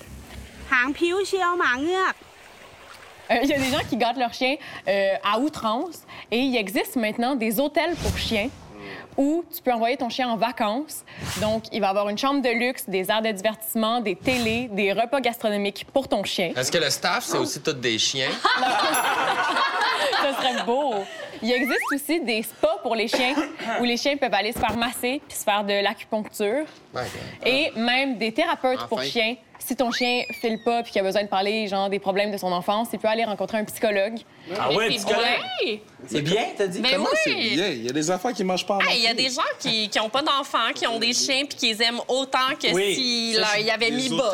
Euh, 3.30 3.36
il 3.42 3.48
y 3.48 3.52
a 3.52 3.58
des 3.58 3.70
gens 3.70 3.84
qui 3.88 3.96
gâtent 3.96 4.16
leurs 4.16 4.32
chiens 4.32 4.56
euh, 4.88 5.14
à 5.22 5.38
outrance 5.38 6.02
et 6.30 6.38
il 6.38 6.56
existe 6.56 6.96
maintenant 6.96 7.34
des 7.34 7.60
hôtels 7.60 7.94
pour 7.96 8.16
chiens 8.18 8.48
où 9.18 9.44
tu 9.54 9.60
peux 9.60 9.72
envoyer 9.72 9.96
ton 9.96 10.08
chien 10.08 10.28
en 10.28 10.36
vacances. 10.36 11.04
Donc, 11.42 11.64
il 11.72 11.80
va 11.80 11.90
avoir 11.90 12.08
une 12.08 12.16
chambre 12.16 12.40
de 12.40 12.48
luxe, 12.48 12.84
des 12.88 13.10
aires 13.10 13.20
de 13.20 13.32
divertissement, 13.32 14.00
des 14.00 14.14
télés, 14.16 14.68
des 14.72 14.92
repas 14.92 15.20
gastronomiques 15.20 15.86
pour 15.92 16.08
ton 16.08 16.22
chien. 16.24 16.52
Est-ce 16.56 16.72
que 16.72 16.78
le 16.78 16.88
staff, 16.88 17.24
c'est 17.24 17.36
aussi 17.36 17.60
tous 17.60 17.72
des 17.74 17.98
chiens? 17.98 18.30
Ça 20.22 20.32
serait 20.40 20.64
beau. 20.64 20.94
Il 21.42 21.52
existe 21.52 21.80
aussi 21.94 22.20
des 22.20 22.42
spas 22.42 22.78
pour 22.82 22.94
les 22.94 23.08
chiens 23.08 23.34
où 23.80 23.84
les 23.84 23.96
chiens 23.96 24.16
peuvent 24.16 24.34
aller 24.34 24.52
se 24.52 24.58
faire 24.58 24.76
masser 24.76 25.20
puis 25.26 25.36
se 25.36 25.44
faire 25.44 25.64
de 25.64 25.82
l'acupuncture. 25.82 26.64
Et 27.44 27.72
même 27.76 28.18
des 28.18 28.32
thérapeutes 28.32 28.86
pour 28.88 29.02
chiens. 29.02 29.36
Si 29.68 29.76
ton 29.76 29.90
chien 29.92 30.22
file 30.40 30.58
pas 30.64 30.82
puis 30.82 30.92
qu'il 30.92 31.02
a 31.02 31.04
besoin 31.04 31.24
de 31.24 31.28
parler 31.28 31.68
genre 31.68 31.90
des 31.90 31.98
problèmes 31.98 32.30
de 32.32 32.38
son 32.38 32.50
enfance, 32.52 32.88
il 32.94 32.98
peut 32.98 33.06
aller 33.06 33.24
rencontrer 33.24 33.58
un 33.58 33.64
psychologue. 33.64 34.14
Ah 34.58 34.72
ouais, 34.72 34.86
c'est 34.88 34.96
psychologue? 34.96 35.80
C'est 36.06 36.22
bien, 36.22 36.42
t'as 36.56 36.66
dit? 36.68 36.80
Comment 36.80 37.04
oui. 37.04 37.18
c'est 37.22 37.34
bien? 37.34 37.66
Il 37.68 37.84
y 37.84 37.88
a 37.90 37.92
des 37.92 38.10
enfants 38.10 38.32
qui 38.32 38.44
mangent 38.44 38.64
pas 38.66 38.76
en 38.76 38.80
Hey, 38.80 38.96
Il 39.00 39.04
y 39.04 39.08
a 39.08 39.12
des 39.12 39.28
gens 39.28 39.42
qui 39.58 39.90
n'ont 39.98 40.08
pas 40.08 40.22
d'enfants, 40.22 40.72
qui 40.74 40.86
ont 40.86 40.98
des 40.98 41.12
chiens 41.12 41.44
puis 41.44 41.58
qui 41.58 41.66
les 41.74 41.82
aiment 41.82 42.00
autant 42.08 42.38
que 42.58 42.72
Oui, 42.72 42.94
s'ils 42.94 43.36
leur- 43.36 43.46
c'est 43.48 43.62
y 43.62 43.70
avaient 43.70 43.90
mis 43.90 44.08
des 44.08 44.16
bas. 44.16 44.32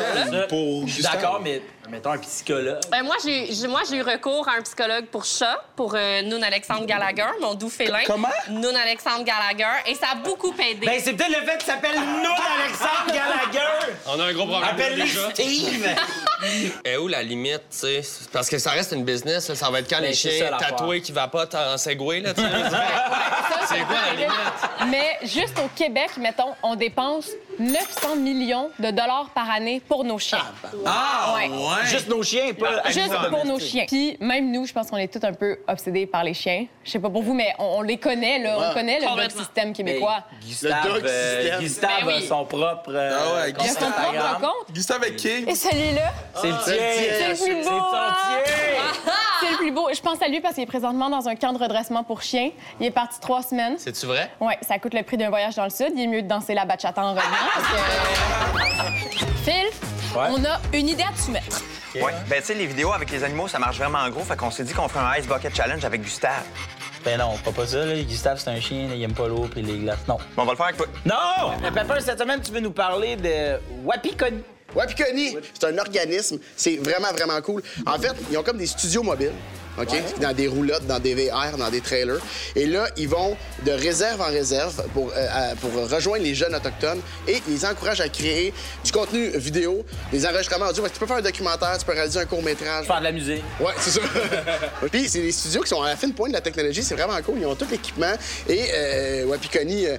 d'accord, 1.01 1.41
mais 1.43 1.61
mettons 1.89 2.11
un 2.11 2.17
psychologue. 2.17 2.79
Ben, 2.91 3.03
moi, 3.03 3.15
j'ai 3.23 3.67
moi, 3.67 3.81
j'ai 3.89 3.97
eu 3.97 4.01
recours 4.01 4.47
à 4.47 4.57
un 4.57 4.61
psychologue 4.61 5.05
pour 5.07 5.25
chat, 5.25 5.63
pour 5.75 5.93
euh, 5.95 6.21
Noun 6.23 6.43
Alexandre 6.43 6.85
Gallagher, 6.85 7.27
mon 7.41 7.53
doux 7.53 7.69
félin. 7.69 7.99
Comment? 8.05 8.27
Noun 8.49 8.75
Alexandre 8.75 9.23
Gallagher, 9.23 9.81
et 9.87 9.95
ça 9.95 10.07
a 10.13 10.15
beaucoup 10.15 10.53
aidé. 10.59 10.85
Ben, 10.85 10.99
c'est 11.03 11.13
peut-être 11.13 11.39
le 11.39 11.45
fait 11.45 11.57
qu'il 11.57 11.67
s'appelle 11.67 11.95
Noun 11.95 12.35
Alexandre 12.59 13.07
Gallagher! 13.07 13.93
On 14.07 14.19
a 14.19 14.25
un 14.25 14.33
gros 14.33 14.47
problème 14.47 14.69
Appelle-les 14.69 15.03
déjà. 15.03 15.29
Steve! 15.31 15.95
Et 16.85 16.97
où 16.97 17.07
la 17.07 17.23
limite, 17.23 17.63
tu 17.71 17.77
sais? 17.77 18.01
Parce 18.31 18.49
que 18.49 18.57
ça 18.57 18.71
reste 18.71 18.91
une 18.91 19.03
business, 19.05 19.53
ça 19.53 19.69
va 19.69 19.79
être 19.79 19.89
quand 19.89 19.99
Ben, 19.99 20.07
les 20.07 20.13
chiens 20.13 20.31
ça, 20.49 20.57
tatoués 20.57 21.01
qui 21.01 21.11
vapotent 21.11 21.55
en 21.55 21.77
Segway, 21.77 22.19
là, 22.21 22.33
tu 22.33 22.41
sais. 22.41 22.47
C'est 23.67 23.79
quoi 23.79 23.95
la 24.07 24.13
limite? 24.13 24.91
Mais 24.91 25.27
juste 25.27 25.57
au 25.57 25.67
Québec, 25.75 26.11
mettons, 26.17 26.53
on 26.61 26.75
dépense 26.75 27.29
900 27.57 28.17
millions 28.17 28.69
de 28.79 28.91
dollars 28.91 29.29
par 29.33 29.49
année 29.49 29.81
pour 29.87 30.03
nos 30.03 30.19
chiens. 30.19 30.43
Ah, 30.85 31.35
Ouais. 31.35 31.49
Juste 31.85 32.07
nos 32.07 32.21
chiens, 32.21 32.53
pas 32.53 32.83
Juste 32.91 33.11
pour 33.29 33.45
nos 33.45 33.59
chiens. 33.59 33.85
Puis 33.87 34.17
même 34.19 34.51
nous, 34.51 34.65
je 34.67 34.73
pense 34.73 34.89
qu'on 34.89 34.97
est 34.97 35.07
tous 35.11 35.25
un 35.25 35.33
peu 35.33 35.57
obsédés 35.67 36.05
par 36.05 36.23
les 36.23 36.33
chiens. 36.33 36.65
Je 36.83 36.91
sais 36.91 36.99
pas 36.99 37.09
pour 37.09 37.23
vous, 37.23 37.33
mais 37.33 37.53
on, 37.57 37.77
on 37.79 37.81
les 37.81 37.97
connaît, 37.97 38.39
là. 38.39 38.69
On 38.69 38.73
connaît 38.73 38.99
le 38.99 39.05
dog 39.07 39.31
système 39.31 39.73
québécois. 39.73 40.23
Gustave, 40.45 40.85
Le 40.85 40.93
dog 40.93 41.05
euh, 41.07 41.41
système. 41.41 41.59
Gustave 41.61 41.89
Ben 42.01 42.07
oui. 42.07 42.23
a 42.23 42.27
son 42.27 42.45
propre. 42.45 42.89
euh, 42.93 43.17
Ah 43.19 43.33
ouais, 43.45 43.53
compte 43.53 43.65
Il 43.65 43.69
a 43.69 43.73
son 43.73 43.91
propre 43.91 44.39
compte. 44.41 44.71
Gustave 44.73 45.01
avec 45.01 45.15
qui? 45.15 45.27
Et 45.29 45.55
celui-là, 45.55 46.13
C'est 46.41 46.47
le 46.47 46.53
tien. 46.63 47.35
c'est 47.35 47.47
le 47.49 47.61
plus 47.61 47.69
beau. 47.69 47.81
C'est 49.41 49.51
le 49.51 49.57
plus 49.57 49.71
beau. 49.71 49.87
Je 49.93 49.99
pense 50.01 50.21
à 50.21 50.27
lui 50.27 50.39
parce 50.41 50.53
qu'il 50.55 50.63
est 50.63 50.67
présentement 50.67 51.09
dans 51.09 51.27
un 51.27 51.35
camp 51.35 51.51
de 51.53 51.59
redressement 51.61 52.03
pour 52.03 52.21
chiens. 52.21 52.49
Il 52.79 52.85
est 52.87 52.91
parti 52.91 53.19
trois 53.19 53.43
semaines. 53.43 53.75
C'est-tu 53.77 54.05
vrai? 54.05 54.31
Ouais, 54.39 54.57
ça 54.61 54.79
coûte 54.79 54.93
le 54.93 55.03
prix 55.03 55.17
d'un 55.17 55.29
voyage 55.29 55.55
dans 55.55 55.65
le 55.65 55.69
sud. 55.69 55.91
Il 55.95 56.01
est 56.03 56.07
mieux 56.07 56.21
de 56.21 56.27
danser 56.27 56.53
la 56.53 56.65
bachata 56.65 57.01
en 57.03 57.11
revenant 57.11 57.25
parce 57.53 57.67
que... 57.67 58.95
Phil, 59.43 59.65
Ouais. 60.15 60.27
on 60.31 60.45
a 60.45 60.59
une 60.73 60.87
idée 60.87 61.03
à 61.03 61.11
te 61.11 61.19
soumettre. 61.19 61.61
Ouais. 61.95 62.13
Ben, 62.29 62.39
tu 62.39 62.47
sais, 62.47 62.53
les 62.53 62.65
vidéos 62.67 62.93
avec 62.93 63.11
les 63.11 63.23
animaux, 63.25 63.49
ça 63.49 63.59
marche 63.59 63.77
vraiment 63.77 63.99
en 63.99 64.09
gros. 64.09 64.21
Fait 64.21 64.37
qu'on 64.37 64.49
s'est 64.49 64.63
dit 64.63 64.73
qu'on 64.73 64.87
ferait 64.87 65.03
un 65.05 65.19
Ice 65.19 65.27
Bucket 65.27 65.53
Challenge 65.55 65.83
avec 65.83 66.01
Gustave. 66.01 66.43
Ben 67.03 67.19
non, 67.19 67.37
pas 67.43 67.51
pas 67.51 67.67
ça, 67.67 67.85
là. 67.85 68.01
Gustave, 68.01 68.39
c'est 68.39 68.49
un 68.49 68.59
chien, 68.61 68.87
là, 68.87 68.95
il 68.95 69.03
aime 69.03 69.13
pas 69.13 69.27
l'eau 69.27 69.47
puis 69.51 69.61
les 69.61 69.77
glaces. 69.77 69.99
Non. 70.07 70.17
Bon, 70.35 70.43
on 70.43 70.45
va 70.45 70.51
le 70.53 70.57
faire 70.57 70.65
avec 70.67 70.77
toi. 70.77 70.87
Non! 71.05 71.69
Pepper, 71.71 71.99
cette 71.99 72.17
semaine, 72.19 72.41
tu 72.41 72.51
veux 72.51 72.61
nous 72.61 72.71
parler 72.71 73.15
de 73.17 73.59
Wapikoni. 73.83 74.41
Wapikoni, 74.75 75.37
c'est 75.53 75.67
un 75.67 75.77
organisme, 75.77 76.39
c'est 76.55 76.77
vraiment, 76.77 77.11
vraiment 77.13 77.41
cool. 77.41 77.61
En 77.85 77.97
fait, 77.99 78.13
ils 78.29 78.37
ont 78.37 78.43
comme 78.43 78.57
des 78.57 78.67
studios 78.67 79.03
mobiles. 79.03 79.31
OK? 79.77 80.19
Dans 80.21 80.33
des 80.33 80.47
roulottes, 80.47 80.87
dans 80.87 80.99
des 80.99 81.15
VR, 81.15 81.57
dans 81.57 81.69
des 81.69 81.81
trailers. 81.81 82.19
Et 82.55 82.65
là, 82.65 82.87
ils 82.97 83.09
vont 83.09 83.35
de 83.65 83.71
réserve 83.71 84.21
en 84.21 84.25
réserve 84.31 84.83
pour, 84.93 85.11
euh, 85.15 85.55
pour 85.55 85.89
rejoindre 85.89 86.23
les 86.23 86.33
jeunes 86.33 86.55
autochtones 86.55 87.01
et 87.27 87.41
ils 87.49 87.65
encouragent 87.65 88.01
à 88.01 88.09
créer 88.09 88.53
du 88.83 88.91
contenu 88.91 89.29
vidéo, 89.37 89.85
des 90.11 90.25
enregistrements 90.25 90.67
audio. 90.67 90.83
Que 90.83 90.89
tu 90.89 90.99
peux 90.99 91.07
faire 91.07 91.17
un 91.17 91.21
documentaire, 91.21 91.77
tu 91.77 91.85
peux 91.85 91.91
réaliser 91.91 92.19
un 92.19 92.25
court-métrage. 92.25 92.85
Faire 92.85 92.99
de 92.99 93.03
la 93.03 93.11
musique. 93.11 93.43
Ouais, 93.59 93.73
c'est 93.79 93.91
ça. 93.91 94.01
Puis 94.91 95.09
c'est 95.09 95.21
des 95.21 95.31
studios 95.31 95.61
qui 95.61 95.69
sont 95.69 95.81
à 95.81 95.89
la 95.89 95.95
fine 95.95 96.13
pointe 96.13 96.29
de 96.29 96.35
la 96.35 96.41
technologie, 96.41 96.83
c'est 96.83 96.95
vraiment 96.95 97.21
cool. 97.21 97.39
Ils 97.39 97.45
ont 97.45 97.55
tout 97.55 97.67
l'équipement 97.69 98.13
et 98.47 98.65
euh, 98.73 99.25
Wapikoni 99.25 99.87
euh, 99.87 99.97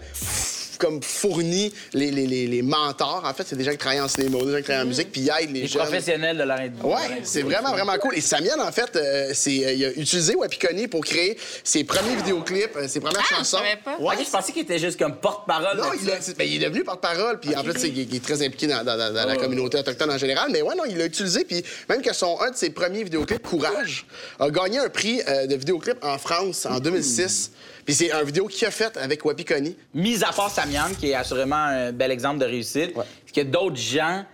comme 0.78 1.02
fournit 1.02 1.72
les, 1.92 2.10
les, 2.10 2.26
les, 2.26 2.46
les 2.46 2.62
mentors. 2.62 3.22
En 3.24 3.32
fait, 3.34 3.44
c'est 3.46 3.56
des 3.56 3.64
gens 3.64 3.70
qui 3.72 3.78
travaillent 3.78 4.00
en 4.00 4.08
cinéma, 4.08 4.38
des 4.44 4.50
gens 4.52 4.56
qui 4.58 4.62
travaillent 4.64 4.84
en 4.84 4.88
musique, 4.88 5.10
puis 5.12 5.22
ils 5.22 5.30
aident 5.42 5.52
les, 5.52 5.62
Les 5.62 5.66
jeunes. 5.66 5.82
professionnels 5.82 6.38
de 6.38 6.42
la 6.42 6.56
Ouais, 6.82 7.20
c'est 7.24 7.42
vraiment, 7.42 7.70
vraiment 7.72 7.96
cool. 7.98 8.16
Et 8.16 8.20
Samian, 8.20 8.58
en 8.60 8.72
fait, 8.72 8.94
euh, 8.96 9.30
c'est, 9.34 9.64
euh, 9.64 9.72
il 9.72 9.84
a 9.84 9.90
utilisé 9.90 10.34
Wapikoni 10.34 10.88
pour 10.88 11.04
créer 11.04 11.38
ses 11.64 11.84
premiers 11.84 12.16
vidéoclips, 12.16 12.76
euh, 12.76 12.88
ses 12.88 13.00
premières 13.00 13.20
Ah, 13.22 13.26
je 13.30 13.36
chansons. 13.36 13.56
savais 13.58 13.76
pas. 13.84 13.96
Ouais, 14.00 14.14
je 14.24 14.30
pensais 14.30 14.52
qu'il 14.52 14.62
était 14.62 14.78
juste 14.78 14.98
comme 14.98 15.16
porte-parole. 15.16 15.76
Non, 15.78 15.84
il, 16.02 16.10
a- 16.10 16.14
ben, 16.36 16.46
il 16.48 16.62
est 16.62 16.66
devenu 16.68 16.84
porte-parole, 16.84 17.38
puis 17.40 17.54
en 17.56 17.62
fait, 17.62 17.78
c'est- 17.78 17.88
il, 17.88 18.00
est- 18.00 18.04
il 18.10 18.16
est 18.16 18.24
très 18.24 18.42
impliqué 18.42 18.66
dans, 18.66 18.84
dans- 18.84 18.96
dans- 18.96 19.12
dans 19.12 19.26
la 19.26 19.36
communauté 19.36 19.78
autochtone 19.78 20.10
en 20.10 20.18
général. 20.18 20.48
Mais 20.52 20.62
ouais, 20.62 20.74
non, 20.74 20.84
il 20.88 20.96
l'a 20.98 21.06
utilisé, 21.06 21.44
puis 21.44 21.62
même 21.88 22.02
que 22.02 22.14
son, 22.14 22.38
un 22.40 22.50
de 22.50 22.56
ses 22.56 22.70
premiers 22.70 23.04
vidéoclips, 23.04 23.42
Courage, 23.42 24.06
a 24.40 24.50
gagné 24.50 24.78
un 24.78 24.88
prix 24.88 25.20
euh, 25.28 25.46
de 25.46 25.54
vidéoclip 25.56 25.98
en 26.02 26.18
France 26.18 26.66
en 26.66 26.80
2006. 26.80 27.50
Puis 27.84 27.94
c'est 27.94 28.10
un 28.10 28.24
vidéo 28.24 28.46
qu'il 28.48 28.66
a 28.66 28.70
fait 28.72 28.96
avec 28.96 29.24
Wapikoni. 29.24 29.76
Mis 29.94 30.24
à 30.24 30.32
part 30.32 30.50
Samian, 30.66 30.94
qui 30.98 31.10
est 31.10 31.14
assurément 31.14 31.56
un 31.56 31.92
bel 31.92 32.10
exemple 32.10 32.38
de 32.38 32.44
réussite, 32.46 32.90
est-ce 32.96 33.32
qu'il 33.32 33.44
y 33.44 33.46
a 33.46 33.50
d'autres 33.50 33.76
gens 33.76 34.24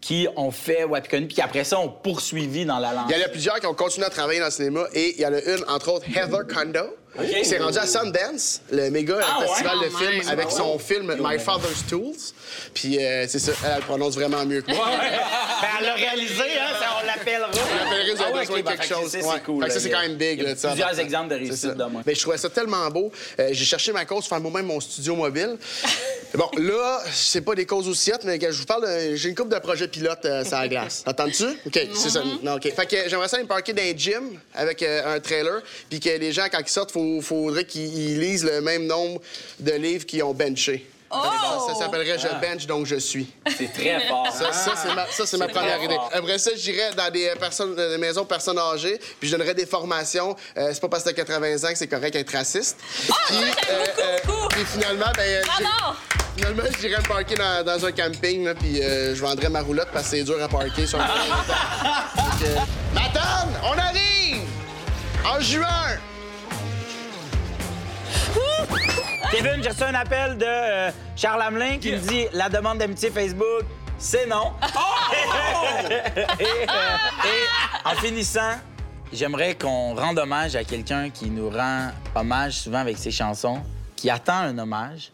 qui 0.00 0.26
ont 0.36 0.50
fait 0.50 0.84
Wapikoni 0.84 1.26
puis 1.26 1.36
qui 1.36 1.42
après 1.42 1.62
ça 1.64 1.78
ont 1.78 1.88
poursuivi 1.88 2.64
dans 2.64 2.78
la 2.78 2.92
langue? 2.92 3.06
Il 3.10 3.16
y 3.18 3.22
en 3.22 3.26
a 3.26 3.28
plusieurs 3.28 3.60
qui 3.60 3.66
ont 3.66 3.74
continué 3.74 4.06
à 4.06 4.10
travailler 4.10 4.40
dans 4.40 4.46
le 4.46 4.50
cinéma 4.52 4.84
et 4.94 5.14
il 5.16 5.20
y 5.20 5.26
en 5.26 5.32
a 5.32 5.40
une, 5.40 5.64
entre 5.68 5.92
autres, 5.92 6.06
Heather 6.08 6.46
Kondo, 6.52 6.96
qui 7.30 7.44
s'est 7.44 7.58
rendue 7.58 7.78
à 7.78 7.86
Sundance, 7.86 8.62
le 8.72 8.90
méga 8.90 9.18
Ah 9.22 9.40
ouais? 9.40 9.46
festival 9.46 9.78
de 9.80 9.84
Quand 9.88 9.98
films, 9.98 10.28
avec 10.30 10.50
son 10.50 10.78
film 10.78 11.14
My 11.20 11.38
Father's 11.38 11.86
Tools. 11.88 12.16
Puis 12.74 13.04
euh, 13.04 13.26
c'est 13.28 13.38
ça, 13.38 13.52
elle, 13.64 13.72
elle 13.76 13.82
prononce 13.82 14.14
vraiment 14.14 14.44
mieux 14.46 14.62
que 14.62 14.72
moi. 14.74 14.86
Ben, 14.88 15.68
elle 15.78 15.86
l'a 15.86 15.94
réalisé, 15.94 16.42
hein, 16.58 16.72
ça, 16.80 16.86
on 17.02 17.06
l'appellera. 17.06 17.48
On 17.52 17.86
appellerait, 17.86 18.14
vous 18.14 18.22
avez 18.22 18.30
Ah 18.31 18.31
ouais, 18.31 18.31
besoin 18.42 18.58
ok, 18.58 18.64
de 18.64 18.68
quelque 18.70 18.82
fait 18.84 18.88
que 18.94 19.00
chose. 19.00 19.10
ça, 19.10 19.18
Ouais. 19.18 19.24
C'est 19.34 19.42
cool. 19.44 19.62
Fait 19.62 19.68
que 19.68 19.74
ça, 19.74 19.80
c'est 19.80 19.90
quand 19.90 20.00
même 20.00 20.16
big. 20.16 20.40
là, 20.42 20.54
plusieurs 20.54 20.98
exemples 21.00 21.28
de 21.30 21.34
réussite 21.36 21.76
de 21.76 21.84
moi. 21.84 22.02
Mais 22.06 22.14
je 22.14 22.20
trouvais 22.20 22.38
ça 22.38 22.48
tellement 22.50 22.88
beau. 22.90 23.10
Euh, 23.38 23.48
j'ai 23.52 23.64
cherché 23.64 23.92
ma 23.92 24.04
cause, 24.04 24.26
faire 24.26 24.40
moi-même 24.40 24.66
mon 24.66 24.80
studio 24.80 25.14
mobile. 25.16 25.56
Bon, 26.34 26.48
là, 26.56 27.02
c'est 27.12 27.42
pas 27.42 27.54
des 27.54 27.66
causes 27.66 27.86
aussi 27.86 28.10
hautes, 28.10 28.24
mais 28.24 28.40
je 28.40 28.58
vous 28.58 28.64
parle, 28.64 28.86
de- 28.86 29.16
j'ai 29.16 29.28
une 29.28 29.34
couple 29.34 29.52
de 29.54 29.58
projets 29.58 29.86
pilotes 29.86 30.24
euh, 30.24 30.42
sur 30.42 30.56
la 30.56 30.66
glace. 30.66 31.02
Attends-tu? 31.06 31.44
OK, 31.66 31.78
c'est 31.94 32.08
ça. 32.08 32.22
Non, 32.42 32.54
OK. 32.54 32.72
Fait 32.74 32.86
que 32.86 32.96
j'aimerais 33.06 33.28
ça 33.28 33.38
me 33.38 33.44
parquer 33.46 33.74
dans 33.74 33.82
un 33.82 33.94
gym 33.94 34.38
avec 34.54 34.82
euh, 34.82 35.14
un 35.14 35.20
trailer, 35.20 35.60
puis 35.90 36.00
que 36.00 36.08
les 36.08 36.32
gens, 36.32 36.46
quand 36.50 36.60
ils 36.60 36.70
sortent, 36.70 36.92
il 36.96 37.20
faudrait 37.20 37.66
qu'ils 37.66 38.18
lisent 38.18 38.44
le 38.46 38.62
même 38.62 38.86
nombre 38.86 39.20
de 39.60 39.72
livres 39.72 40.06
qu'ils 40.06 40.22
ont 40.22 40.32
benché. 40.32 40.86
Ça, 41.12 41.72
ça 41.72 41.78
s'appellerait 41.78 42.18
Je 42.18 42.28
bench, 42.40 42.66
donc 42.66 42.86
je 42.86 42.96
suis. 42.96 43.30
C'est 43.58 43.72
très 43.72 44.00
fort. 44.08 44.28
Ça, 44.32 44.52
ça, 44.52 44.72
c'est 44.76 44.94
ma, 44.94 45.06
ça, 45.06 45.26
c'est 45.26 45.36
ma 45.36 45.46
C'est 45.46 45.52
première 45.52 45.82
idée. 45.82 45.98
Après 46.12 46.38
ça, 46.38 46.50
j'irais 46.56 46.90
dans 46.96 47.10
des, 47.10 47.28
euh, 47.28 47.36
personnes, 47.36 47.74
dans 47.74 47.88
des 47.90 47.98
maisons 47.98 48.22
de 48.22 48.26
personnes 48.28 48.58
âgées, 48.58 48.98
puis 49.20 49.28
je 49.28 49.36
donnerais 49.36 49.54
des 49.54 49.66
formations. 49.66 50.34
Euh, 50.56 50.70
c'est 50.72 50.80
pas 50.80 50.88
parce 50.88 51.04
que 51.04 51.10
t'as 51.10 51.24
80 51.24 51.64
ans 51.64 51.72
que 51.72 51.78
c'est 51.78 51.86
correct 51.88 52.12
d'être 52.14 52.32
raciste. 52.32 52.78
puis, 53.26 53.36
euh, 53.70 54.16
puis 54.50 54.64
finalement, 54.64 55.12
ben, 55.16 55.22
euh, 55.22 55.42
finalement, 56.36 56.62
j'irais 56.80 56.98
me 57.00 57.08
parquer 57.08 57.34
dans, 57.34 57.64
dans 57.64 57.84
un 57.86 57.92
camping, 57.92 58.44
là, 58.44 58.54
puis 58.54 58.82
euh, 58.82 59.14
je 59.14 59.20
vendrais 59.20 59.48
ma 59.48 59.60
roulotte 59.60 59.88
parce 59.92 60.04
que 60.10 60.16
c'est 60.16 60.24
dur 60.24 60.42
à 60.42 60.48
parquer 60.48 60.86
sur 60.86 60.98
un 61.00 61.06
Donc, 61.06 62.42
euh, 62.44 62.56
Madame, 62.94 63.50
on 63.64 63.78
arrive! 63.78 64.42
En 65.24 65.40
juin! 65.40 65.98
Kevin, 69.32 69.62
j'ai 69.62 69.70
reçu 69.70 69.84
un 69.84 69.94
appel 69.94 70.36
de 70.36 70.44
euh, 70.46 70.90
Charles 71.16 71.40
Hamelin 71.40 71.78
qui 71.78 71.92
me 71.92 71.96
dit 71.96 72.26
la 72.34 72.50
demande 72.50 72.76
d'amitié 72.76 73.10
Facebook, 73.10 73.64
c'est 73.96 74.26
non. 74.26 74.52
Oh! 74.62 75.86
et, 75.90 75.94
euh, 75.94 76.38
et 76.38 77.88
en 77.88 77.94
finissant, 77.94 78.58
j'aimerais 79.10 79.54
qu'on 79.54 79.94
rende 79.94 80.18
hommage 80.18 80.54
à 80.54 80.64
quelqu'un 80.64 81.08
qui 81.08 81.30
nous 81.30 81.48
rend 81.48 81.92
hommage 82.14 82.58
souvent 82.58 82.80
avec 82.80 82.98
ses 82.98 83.10
chansons, 83.10 83.62
qui 83.96 84.10
attend 84.10 84.36
un 84.36 84.58
hommage. 84.58 85.10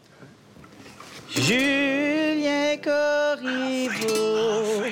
Julien 1.31 2.77
Corriveau. 2.83 4.83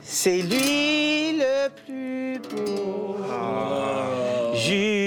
C'est 0.00 0.42
lui 0.42 1.38
le 1.38 1.68
plus 1.84 2.38
beau. 2.38 3.16
Ah. 3.28 4.54
Julien 4.54 4.99